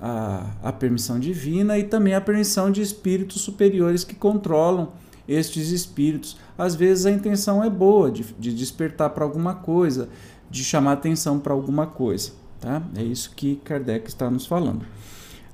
[0.00, 4.92] a, a permissão divina e também a permissão de espíritos superiores que controlam
[5.28, 6.38] estes espíritos.
[6.56, 10.08] Às vezes a intenção é boa, de, de despertar para alguma coisa,
[10.50, 12.32] de chamar atenção para alguma coisa.
[12.58, 12.82] Tá?
[12.96, 14.84] É isso que Kardec está nos falando.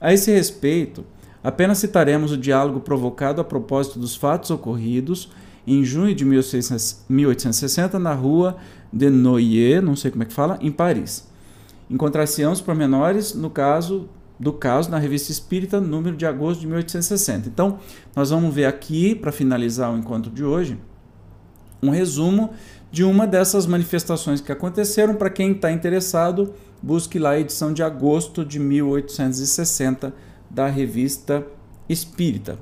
[0.01, 1.05] A esse respeito,
[1.43, 5.31] apenas citaremos o diálogo provocado a propósito dos fatos ocorridos
[5.67, 8.57] em junho de 1860 na rua
[8.93, 11.27] de Noyer, não sei como é que fala, em Paris.
[11.91, 17.49] Encontrar-se-ão os pormenores no caso do caso na Revista Espírita, número de agosto de 1860.
[17.49, 17.79] Então,
[18.15, 20.79] nós vamos ver aqui, para finalizar o encontro de hoje,
[21.83, 22.51] um resumo
[22.91, 25.15] de uma dessas manifestações que aconteceram.
[25.15, 30.13] Para quem está interessado, busque lá a edição de agosto de 1860
[30.51, 31.47] da Revista
[31.89, 32.59] Espírita.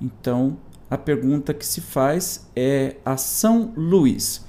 [0.00, 0.56] Então,
[0.90, 4.46] a pergunta que se faz é a São Luís.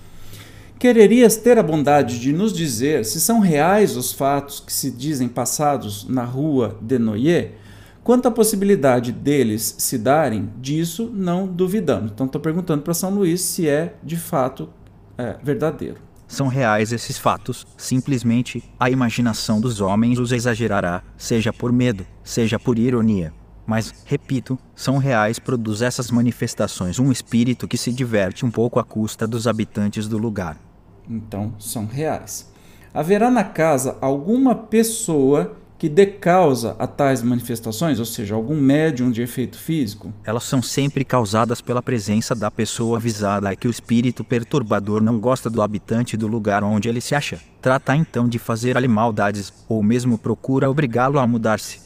[0.79, 5.27] Quererias ter a bondade de nos dizer se são reais os fatos que se dizem
[5.27, 7.55] passados na rua de Noyer?
[8.01, 12.13] Quanto à possibilidade deles se darem, disso não duvidamos.
[12.13, 14.69] Então, estou perguntando para São Luís se é de fato
[15.17, 15.97] é, verdadeiro
[16.29, 22.59] são reais esses fatos, simplesmente a imaginação dos homens os exagerará, seja por medo, seja
[22.59, 23.33] por ironia.
[23.65, 28.83] Mas, repito, são reais produz essas manifestações um espírito que se diverte um pouco à
[28.83, 30.68] custa dos habitantes do lugar.
[31.09, 32.51] Então, são reais.
[32.93, 39.09] Haverá na casa alguma pessoa que dê causa a tais manifestações, ou seja, algum médium
[39.09, 40.13] de efeito físico?
[40.25, 45.49] Elas são sempre causadas pela presença da pessoa avisada que o espírito perturbador não gosta
[45.49, 47.39] do habitante do lugar onde ele se acha.
[47.61, 51.79] Trata então de fazer-lhe maldades, ou mesmo procura obrigá-lo a mudar-se.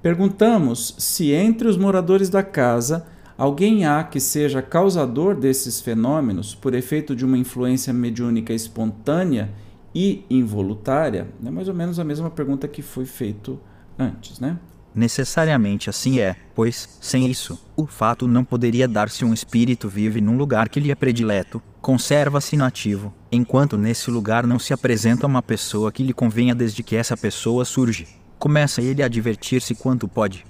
[0.00, 3.06] Perguntamos se entre os moradores da casa
[3.40, 9.50] alguém há que seja causador desses fenômenos por efeito de uma influência mediúnica espontânea
[9.94, 13.58] e involuntária, é mais ou menos a mesma pergunta que foi feito
[13.98, 14.58] antes, né?
[14.94, 20.36] Necessariamente assim é, pois, sem isso, o fato não poderia dar-se um espírito vive num
[20.36, 25.90] lugar que lhe é predileto, conserva-se inativo, enquanto nesse lugar não se apresenta uma pessoa
[25.90, 28.06] que lhe convenha desde que essa pessoa surge.
[28.38, 30.44] Começa ele a divertir-se quanto pode,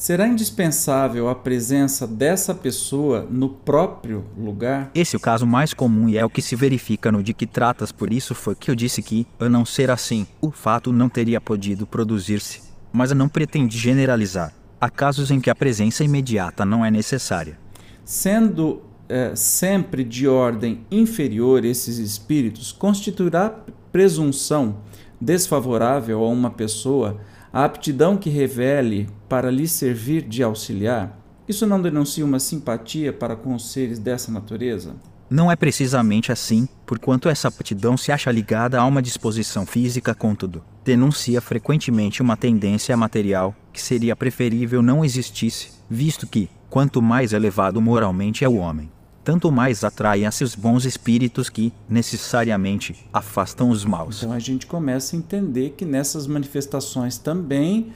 [0.00, 4.90] Será indispensável a presença dessa pessoa no próprio lugar?
[4.94, 7.46] Esse é o caso mais comum e é o que se verifica no de que
[7.46, 11.10] tratas, por isso foi que eu disse que, a não ser assim, o fato não
[11.10, 12.62] teria podido produzir-se.
[12.90, 14.54] Mas não pretende generalizar.
[14.80, 17.58] Há casos em que a presença imediata não é necessária.
[18.02, 23.54] Sendo é, sempre de ordem inferior esses espíritos, constituirá
[23.92, 24.78] presunção
[25.20, 27.20] desfavorável a uma pessoa
[27.52, 33.34] a aptidão que revele para lhe servir de auxiliar, isso não denuncia uma simpatia para
[33.34, 34.94] com os seres dessa natureza?
[35.28, 40.62] Não é precisamente assim, porquanto essa aptidão se acha ligada a uma disposição física, contudo,
[40.84, 47.80] denuncia frequentemente uma tendência material que seria preferível não existisse, visto que, quanto mais elevado
[47.80, 48.90] moralmente é o homem,
[49.30, 54.24] tanto mais atraem a seus bons espíritos que, necessariamente, afastam os maus.
[54.24, 57.92] Então a gente começa a entender que nessas manifestações também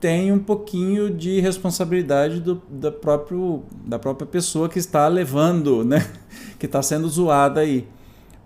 [0.00, 6.10] tem um pouquinho de responsabilidade do, da, próprio, da própria pessoa que está levando, né?
[6.58, 7.86] que está sendo zoada aí.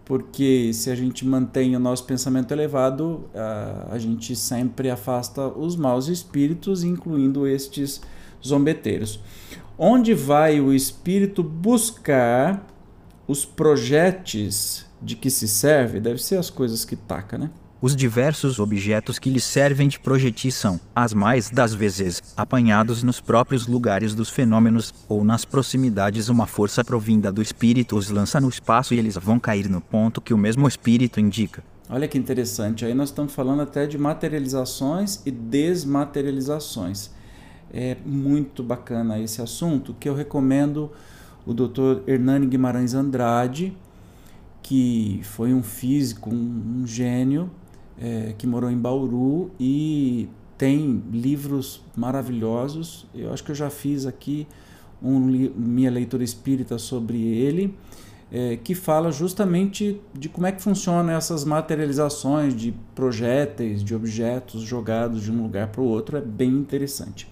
[0.04, 5.76] Porque se a gente mantém o nosso pensamento elevado, a, a gente sempre afasta os
[5.76, 8.00] maus espíritos, incluindo estes
[8.44, 9.20] zombeteiros.
[9.78, 12.66] Onde vai o espírito buscar
[13.26, 15.98] os projetos de que se serve?
[15.98, 17.50] Deve ser as coisas que taca, né?
[17.80, 23.66] Os diversos objetos que lhe servem de projetição, as mais das vezes apanhados nos próprios
[23.66, 28.94] lugares dos fenômenos ou nas proximidades, uma força provinda do espírito os lança no espaço
[28.94, 31.64] e eles vão cair no ponto que o mesmo espírito indica.
[31.90, 37.10] Olha que interessante, aí nós estamos falando até de materializações e desmaterializações
[37.72, 40.90] é muito bacana esse assunto, que eu recomendo
[41.46, 42.02] o Dr.
[42.06, 43.76] Hernani Guimarães Andrade,
[44.62, 47.50] que foi um físico, um, um gênio,
[47.98, 53.06] é, que morou em Bauru e tem livros maravilhosos.
[53.14, 54.46] Eu acho que eu já fiz aqui
[55.02, 57.74] um, minha leitura espírita sobre ele,
[58.30, 64.62] é, que fala justamente de como é que funcionam essas materializações de projéteis, de objetos
[64.62, 66.16] jogados de um lugar para o outro.
[66.16, 67.28] É bem interessante.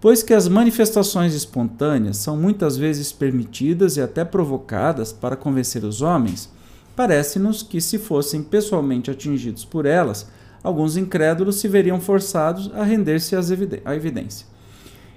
[0.00, 6.02] Pois que as manifestações espontâneas são muitas vezes permitidas e até provocadas para convencer os
[6.02, 6.48] homens,
[6.94, 10.28] parece-nos que, se fossem pessoalmente atingidos por elas,
[10.62, 14.46] alguns incrédulos se veriam forçados a render-se à evidência.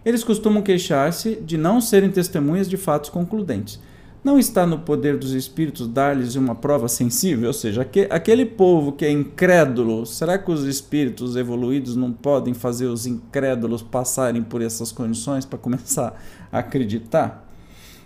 [0.04, 3.80] Eles costumam queixar-se de não serem testemunhas de fatos concludentes.
[4.24, 7.48] Não está no poder dos espíritos dar-lhes uma prova sensível?
[7.48, 12.86] Ou seja, aquele povo que é incrédulo, será que os espíritos evoluídos não podem fazer
[12.86, 17.50] os incrédulos passarem por essas condições para começar a acreditar?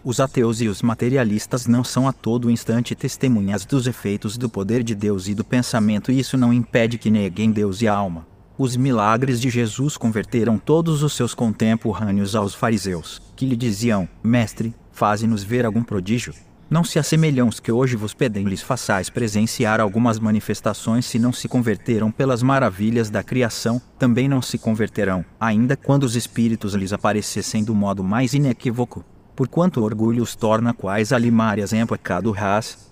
[0.05, 4.83] Os ateus e os materialistas não são a todo instante testemunhas dos efeitos do poder
[4.83, 8.25] de Deus e do pensamento, e isso não impede que neguem Deus e a alma.
[8.57, 14.73] Os milagres de Jesus converteram todos os seus contemporâneos aos fariseus, que lhe diziam: Mestre,
[14.95, 16.33] faze-nos ver algum prodígio.
[16.67, 21.31] Não se assemelham os que hoje vos pedem lhes façais presenciar algumas manifestações se não
[21.31, 26.91] se converteram pelas maravilhas da criação, também não se converterão, ainda quando os espíritos lhes
[26.91, 32.91] aparecessem do modo mais inequívoco por quanto orgulho os torna quais alimárias em pecado ras.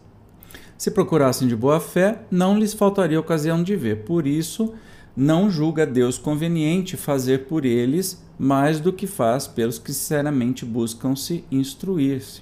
[0.78, 4.04] Se procurassem de boa fé, não lhes faltaria ocasião de ver.
[4.04, 4.74] Por isso,
[5.16, 11.16] não julga Deus conveniente fazer por eles mais do que faz pelos que sinceramente buscam
[11.16, 12.42] se instruir-se.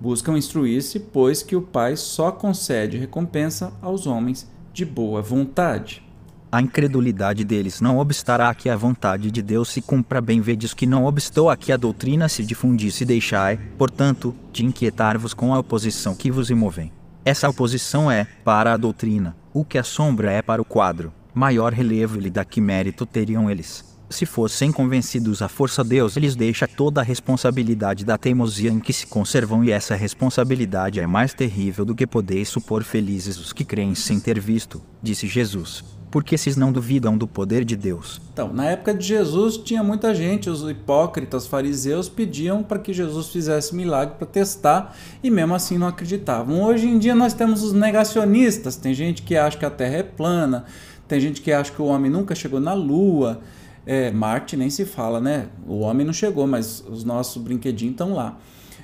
[0.00, 6.02] Buscam instruir-se, pois que o Pai só concede recompensa aos homens de boa vontade.
[6.50, 10.20] A incredulidade deles não obstará a que a vontade de Deus se cumpra.
[10.20, 13.04] Bem vedes que não obstou a que a doutrina se difundisse.
[13.04, 16.92] Deixai, portanto, de inquietar-vos com a oposição que vos imovem.
[17.24, 21.72] Essa oposição é, para a doutrina, o que a sombra é para o quadro, maior
[21.72, 23.84] relevo lhe dá que mérito teriam eles.
[24.08, 28.92] Se fossem convencidos a força Deus lhes deixa toda a responsabilidade da teimosia em que
[28.92, 33.64] se conservam e essa responsabilidade é mais terrível do que podeis supor felizes os que
[33.64, 35.82] creem sem ter visto, disse Jesus
[36.14, 38.20] porque esses não duvidam do poder de Deus.
[38.32, 43.30] Então, na época de Jesus, tinha muita gente, os hipócritas, fariseus, pediam para que Jesus
[43.30, 46.62] fizesse milagre para testar e mesmo assim não acreditavam.
[46.62, 50.02] Hoje em dia nós temos os negacionistas, tem gente que acha que a Terra é
[50.04, 50.66] plana,
[51.06, 53.40] tem gente que acha que o homem nunca chegou na Lua.
[53.86, 55.48] É, Marte nem se fala, né?
[55.66, 58.38] O homem não chegou, mas os nossos brinquedinhos estão lá.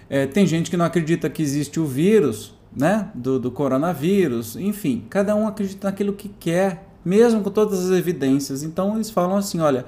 [0.08, 3.10] É, tem gente que não acredita que existe o vírus, né?
[3.14, 4.56] Do, do coronavírus.
[4.56, 8.62] Enfim, cada um acredita naquilo que quer mesmo com todas as evidências.
[8.62, 9.86] Então eles falam assim: olha,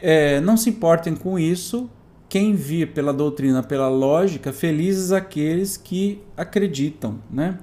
[0.00, 1.90] é, não se importem com isso.
[2.28, 7.58] Quem vir pela doutrina, pela lógica, felizes aqueles que acreditam, né?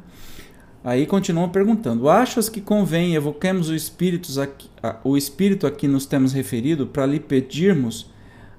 [0.84, 4.70] Aí continuam perguntando: Achas que convém evoquemos o espírito aqui,
[5.04, 8.12] o espírito a que nos temos referido para lhe pedirmos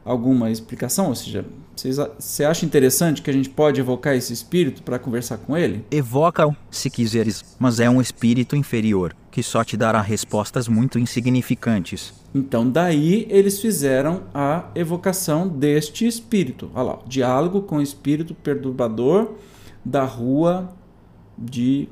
[0.05, 1.09] alguma explicação?
[1.09, 1.45] Ou seja,
[2.19, 5.85] você acha interessante que a gente pode evocar esse espírito para conversar com ele?
[5.91, 12.15] Evoca-o, se quiseres, mas é um espírito inferior, que só te dará respostas muito insignificantes.
[12.35, 16.71] Então, daí eles fizeram a evocação deste espírito.
[16.75, 19.35] Olha lá, diálogo com o espírito perturbador
[19.85, 20.73] da rua
[21.37, 21.89] de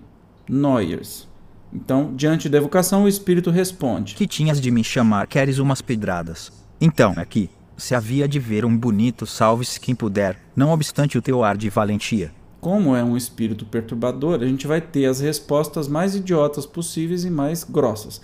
[0.53, 1.27] Noyers.
[1.73, 6.53] Então, diante da evocação, o espírito responde: Que tinhas de me chamar, queres umas pedradas?
[6.79, 11.43] Então, aqui, se havia de ver um bonito salve-se quem puder, não obstante o teu
[11.43, 12.31] ar de valentia.
[12.61, 17.31] Como é um espírito perturbador, a gente vai ter as respostas mais idiotas possíveis e
[17.31, 18.21] mais grossas.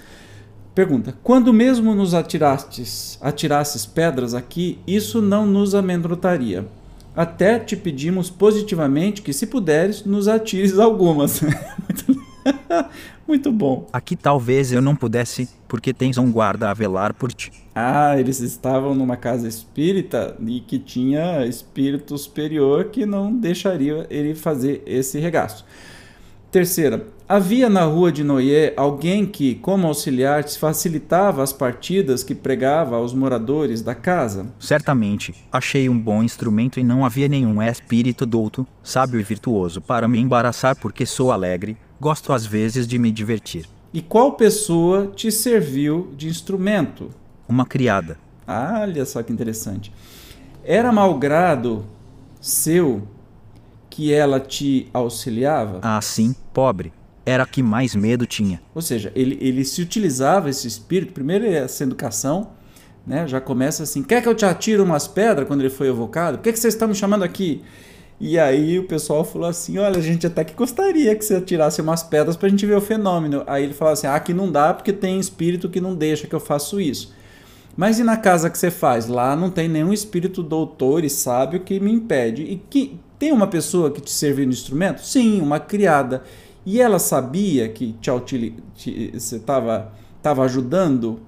[0.75, 6.69] Pergunta: Quando mesmo nos atirastes, atirasses pedras aqui, isso não nos amedrontaria.
[7.19, 11.41] Até te pedimos positivamente que, se puderes, nos atires algumas.
[13.27, 13.89] Muito bom.
[13.93, 17.51] Aqui talvez eu não pudesse, porque tens um guarda a velar por ti.
[17.75, 24.37] Ah, eles estavam numa casa espírita e que tinha espírito superior que não deixaria ele
[24.37, 25.67] fazer esse regaço.
[26.53, 32.97] Terceira, havia na rua de Noé alguém que, como auxiliar, facilitava as partidas que pregava
[32.97, 34.47] aos moradores da casa?
[34.59, 40.09] Certamente, achei um bom instrumento e não havia nenhum espírito douto, sábio e virtuoso para
[40.09, 43.69] me embaraçar porque sou alegre, Gosto às vezes de me divertir.
[43.93, 47.11] E qual pessoa te serviu de instrumento?
[47.49, 48.17] Uma criada.
[48.47, 49.93] Ah, olha só que interessante.
[50.63, 51.85] Era malgrado
[52.41, 53.03] seu
[53.91, 55.81] que ela te auxiliava?
[55.83, 56.93] Ah, sim, pobre.
[57.29, 58.61] Era a que mais medo tinha.
[58.75, 62.51] Ou seja, ele, ele se utilizava esse espírito, primeiro essa educação,
[63.07, 63.27] né?
[63.29, 66.39] já começa assim: quer que eu te atire umas pedras quando ele foi evocado?
[66.39, 67.63] Por que, que vocês estão me chamando aqui?
[68.21, 71.81] E aí o pessoal falou assim: olha, a gente até que gostaria que você atirasse
[71.81, 73.45] umas pedras pra gente ver o fenômeno.
[73.47, 76.35] Aí ele falou assim: ah, aqui não dá porque tem espírito que não deixa que
[76.35, 77.13] eu faça isso.
[77.77, 79.07] Mas e na casa que você faz?
[79.07, 82.43] Lá não tem nenhum espírito doutor e sábio que me impede.
[82.43, 85.01] E que tem uma pessoa que te serviu no instrumento?
[85.01, 86.25] Sim, uma criada.
[86.71, 87.97] E ela sabia que
[89.15, 89.91] você estava
[90.21, 91.19] tava ajudando,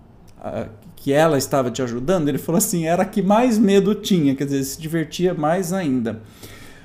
[0.94, 2.28] que ela estava te ajudando?
[2.28, 6.20] Ele falou assim: era a que mais medo tinha, quer dizer, se divertia mais ainda.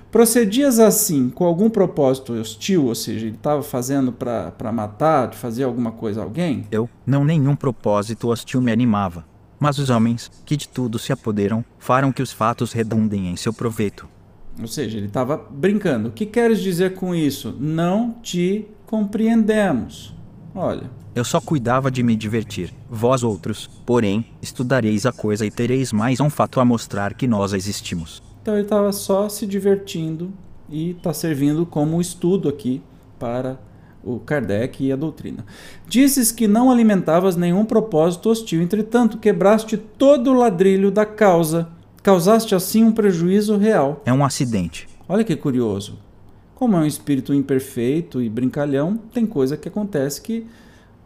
[0.10, 5.66] Procedias assim com algum propósito hostil, ou seja, ele estava fazendo para matar, de fazer
[5.66, 6.64] alguma coisa a alguém?
[6.72, 9.26] Eu, não nenhum propósito hostil me animava.
[9.60, 13.52] Mas os homens, que de tudo se apoderam, farão que os fatos redundem em seu
[13.52, 14.08] proveito.
[14.60, 16.10] Ou seja, ele estava brincando.
[16.10, 17.56] O que queres dizer com isso?
[17.60, 20.14] Não te compreendemos.
[20.54, 20.90] Olha.
[21.14, 22.74] Eu só cuidava de me divertir.
[22.90, 27.54] Vós outros, porém, estudareis a coisa e tereis mais um fato a mostrar que nós
[27.54, 28.22] existimos.
[28.42, 30.32] Então ele estava só se divertindo
[30.70, 32.82] e está servindo como estudo aqui
[33.20, 33.60] para
[34.04, 35.46] o Kardec e a doutrina.
[35.88, 41.68] Dizes que não alimentavas nenhum propósito hostil, entretanto, quebraste todo o ladrilho da causa,
[42.06, 44.00] causaste assim um prejuízo real.
[44.06, 44.88] É um acidente.
[45.10, 45.98] Olha que curioso.
[46.54, 50.46] Como é um espírito imperfeito e brincalhão, tem coisa que acontece que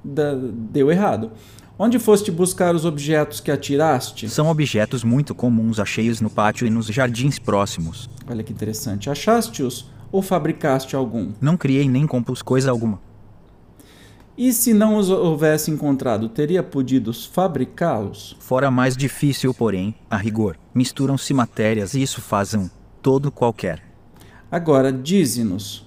[0.04, 1.32] deu errado.
[1.78, 4.28] Onde foste buscar os objetos que atiraste?
[4.28, 8.10] São objetos muito comuns acheios no pátio e nos jardins próximos.
[8.30, 9.10] Olha que interessante.
[9.10, 11.32] Achaste-os ou fabricaste algum?
[11.40, 13.00] Não criei nem compus coisa alguma.
[14.40, 18.38] E se não os houvesse encontrado, teria podido fabricá-los?
[18.40, 20.56] Fora mais difícil, porém, a rigor.
[20.74, 22.70] Misturam-se matérias e isso faz um
[23.02, 23.84] todo qualquer.
[24.50, 25.86] Agora, dize-nos,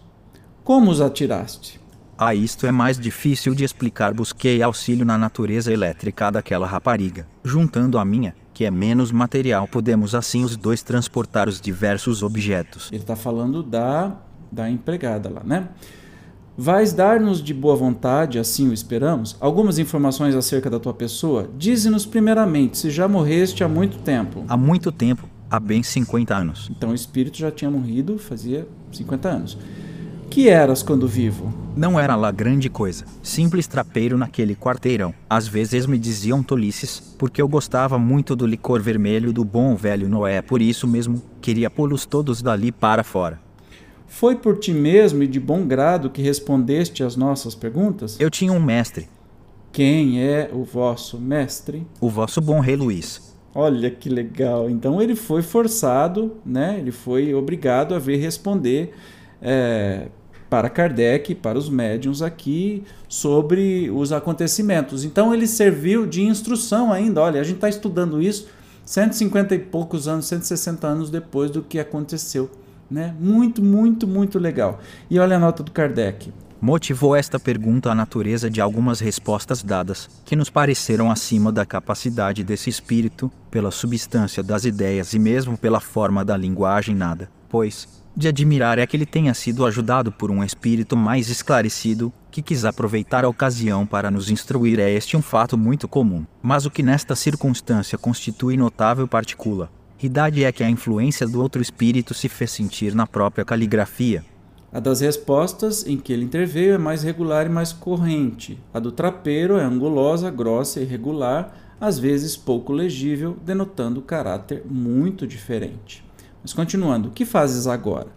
[0.62, 1.80] como os atiraste?
[2.18, 4.12] Ah, isto é mais difícil de explicar.
[4.12, 7.26] Busquei auxílio na natureza elétrica daquela rapariga.
[7.42, 12.90] Juntando a minha, que é menos material, podemos assim os dois transportar os diversos objetos.
[12.92, 14.14] Ele está falando da,
[14.52, 15.70] da empregada lá, né?
[16.56, 21.48] Vais dar-nos de boa vontade, assim o esperamos, algumas informações acerca da tua pessoa?
[21.56, 24.44] Dize-nos primeiramente se já morreste há muito tempo.
[24.46, 26.70] Há muito tempo, há bem 50 anos.
[26.70, 29.58] Então o espírito já tinha morrido fazia 50 anos.
[30.28, 31.52] Que eras quando vivo?
[31.74, 33.06] Não era lá grande coisa.
[33.22, 35.14] Simples trapeiro naquele quarteirão.
[35.28, 40.08] Às vezes me diziam tolices, porque eu gostava muito do licor vermelho do bom velho
[40.08, 43.41] Noé, por isso mesmo queria pô-los todos dali para fora.
[44.12, 48.20] Foi por ti mesmo e de bom grado que respondeste às nossas perguntas?
[48.20, 49.08] Eu tinha um mestre.
[49.72, 51.86] Quem é o vosso mestre?
[51.98, 53.34] O vosso bom rei Luís.
[53.54, 54.68] Olha que legal.
[54.68, 56.76] Então ele foi forçado, né?
[56.78, 58.92] Ele foi obrigado a vir responder
[59.40, 60.08] é,
[60.48, 65.04] para Kardec, para os médiums aqui, sobre os acontecimentos.
[65.04, 67.22] Então ele serviu de instrução ainda.
[67.22, 68.46] Olha, a gente está estudando isso
[68.84, 72.50] 150 e poucos anos, 160 anos depois do que aconteceu.
[72.92, 73.14] Né?
[73.18, 74.78] Muito, muito, muito legal.
[75.10, 76.30] E olha a nota do Kardec.
[76.60, 82.44] Motivou esta pergunta a natureza de algumas respostas dadas, que nos pareceram acima da capacidade
[82.44, 88.28] desse espírito, pela substância das ideias e mesmo pela forma da linguagem nada, pois, de
[88.28, 93.24] admirar é que ele tenha sido ajudado por um espírito mais esclarecido, que quis aproveitar
[93.24, 96.24] a ocasião para nos instruir é este um fato muito comum.
[96.42, 99.70] Mas o que nesta circunstância constitui notável partícula,
[100.06, 104.24] idade é que a influência do outro espírito se fez sentir na própria caligrafia.
[104.72, 108.58] A das respostas em que ele interveio é mais regular e mais corrente.
[108.72, 115.26] A do trapeiro é angulosa, grossa e irregular, às vezes pouco legível, denotando caráter muito
[115.26, 116.02] diferente.
[116.42, 118.08] Mas continuando, o que fazes agora?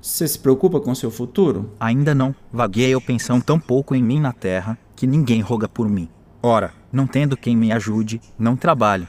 [0.00, 1.72] Você se preocupa com seu futuro?
[1.80, 2.34] Ainda não.
[2.52, 6.08] Vaguei eu pensando tão pouco em mim na terra que ninguém roga por mim.
[6.40, 9.08] Ora, não tendo quem me ajude, não trabalho.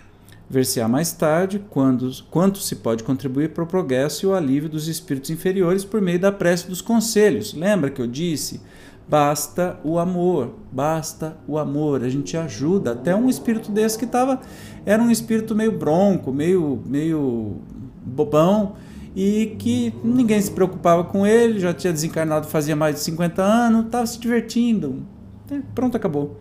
[0.49, 4.87] Ver-se-á mais tarde quando, quanto se pode contribuir para o progresso e o alívio dos
[4.87, 7.53] espíritos inferiores por meio da prece dos conselhos.
[7.53, 8.59] Lembra que eu disse?
[9.07, 12.03] Basta o amor, basta o amor.
[12.03, 12.93] A gente ajuda.
[12.93, 14.39] Até um espírito desse que estava.
[14.85, 17.57] Era um espírito meio bronco, meio, meio
[18.03, 18.75] bobão
[19.15, 23.85] e que ninguém se preocupava com ele, já tinha desencarnado fazia mais de 50 anos,
[23.85, 25.03] estava se divertindo.
[25.51, 26.39] É, pronto, acabou.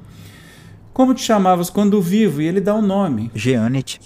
[0.99, 2.43] Como te chamavas quando vivo?
[2.43, 3.31] E ele dá o um nome.
[3.33, 4.01] Jeanet.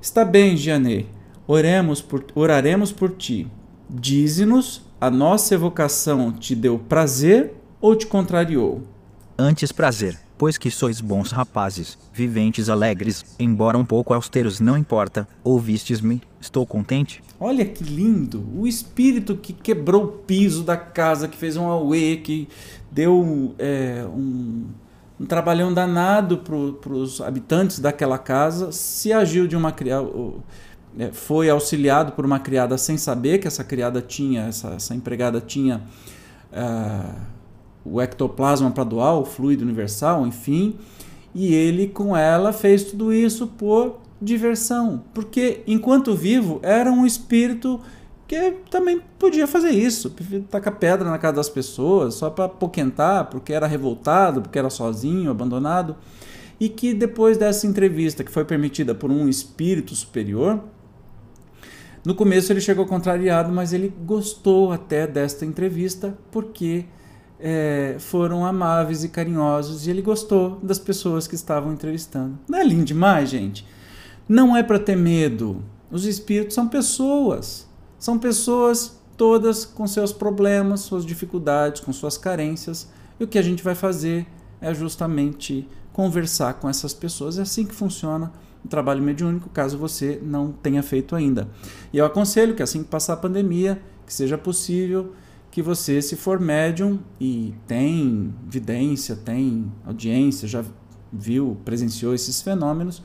[0.00, 1.06] Está bem, Jeanne.
[1.46, 3.46] Oremos por, oraremos por ti.
[3.90, 8.80] Dize-nos, a nossa evocação te deu prazer ou te contrariou?
[9.38, 15.28] Antes prazer pois que sois bons rapazes, viventes alegres, embora um pouco austeros, não importa.
[15.44, 17.22] Ouvistes-me, estou contente.
[17.38, 18.48] Olha que lindo!
[18.56, 22.48] O espírito que quebrou o piso da casa, que fez um auê, que
[22.90, 24.64] deu é, um,
[25.20, 26.56] um trabalhão danado para
[26.94, 30.10] os habitantes daquela casa, se agiu de uma criança.
[30.98, 35.38] é, foi auxiliado por uma criada sem saber que essa criada tinha, essa, essa empregada
[35.38, 35.82] tinha
[36.50, 37.20] uh,
[37.84, 40.76] o ectoplasma pradual, o fluido universal, enfim,
[41.34, 47.78] e ele com ela fez tudo isso por diversão, porque enquanto vivo era um espírito
[48.30, 50.14] que também podia fazer isso,
[50.48, 55.32] tacar pedra na casa das pessoas só para poquentar, porque era revoltado, porque era sozinho,
[55.32, 55.96] abandonado,
[56.60, 60.62] e que depois dessa entrevista que foi permitida por um espírito superior,
[62.04, 66.84] no começo ele chegou contrariado, mas ele gostou até desta entrevista porque
[67.40, 72.38] é, foram amáveis e carinhosos e ele gostou das pessoas que estavam entrevistando.
[72.48, 73.66] Não é lindo demais, gente?
[74.28, 75.64] Não é para ter medo.
[75.90, 77.68] Os espíritos são pessoas.
[78.00, 82.88] São pessoas todas com seus problemas, suas dificuldades, com suas carências.
[83.20, 84.26] E o que a gente vai fazer
[84.58, 87.38] é justamente conversar com essas pessoas.
[87.38, 88.32] É assim que funciona
[88.64, 91.46] o trabalho mediúnico, caso você não tenha feito ainda.
[91.92, 95.12] E eu aconselho que assim que passar a pandemia, que seja possível
[95.50, 100.64] que você, se for médium e tem vidência, tem audiência, já
[101.12, 103.02] viu, presenciou esses fenômenos,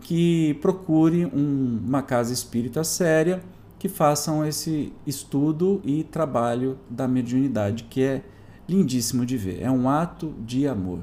[0.00, 3.42] que procure um, uma casa espírita séria
[3.78, 8.22] que façam esse estudo e trabalho da mediunidade, que é
[8.68, 9.62] lindíssimo de ver.
[9.62, 11.00] É um ato de amor.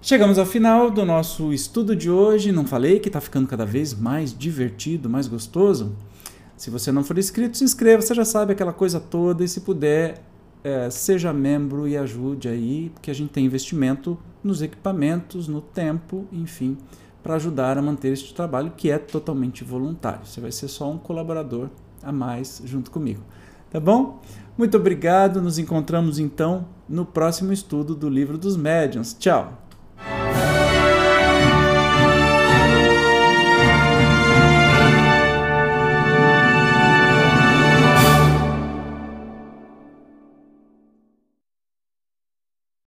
[0.00, 2.50] Chegamos ao final do nosso estudo de hoje.
[2.50, 5.94] Não falei que está ficando cada vez mais divertido, mais gostoso?
[6.56, 9.44] Se você não for inscrito, se inscreva, você já sabe aquela coisa toda.
[9.44, 10.20] E se puder,
[10.64, 16.26] é, seja membro e ajude aí, porque a gente tem investimento nos equipamentos, no tempo,
[16.32, 16.76] enfim,
[17.22, 20.26] para ajudar a manter este trabalho que é totalmente voluntário.
[20.26, 21.68] Você vai ser só um colaborador
[22.02, 23.22] a mais junto comigo.
[23.70, 24.20] Tá bom?
[24.58, 25.40] Muito obrigado.
[25.40, 29.14] Nos encontramos então no próximo estudo do Livro dos Médiuns.
[29.14, 29.61] Tchau!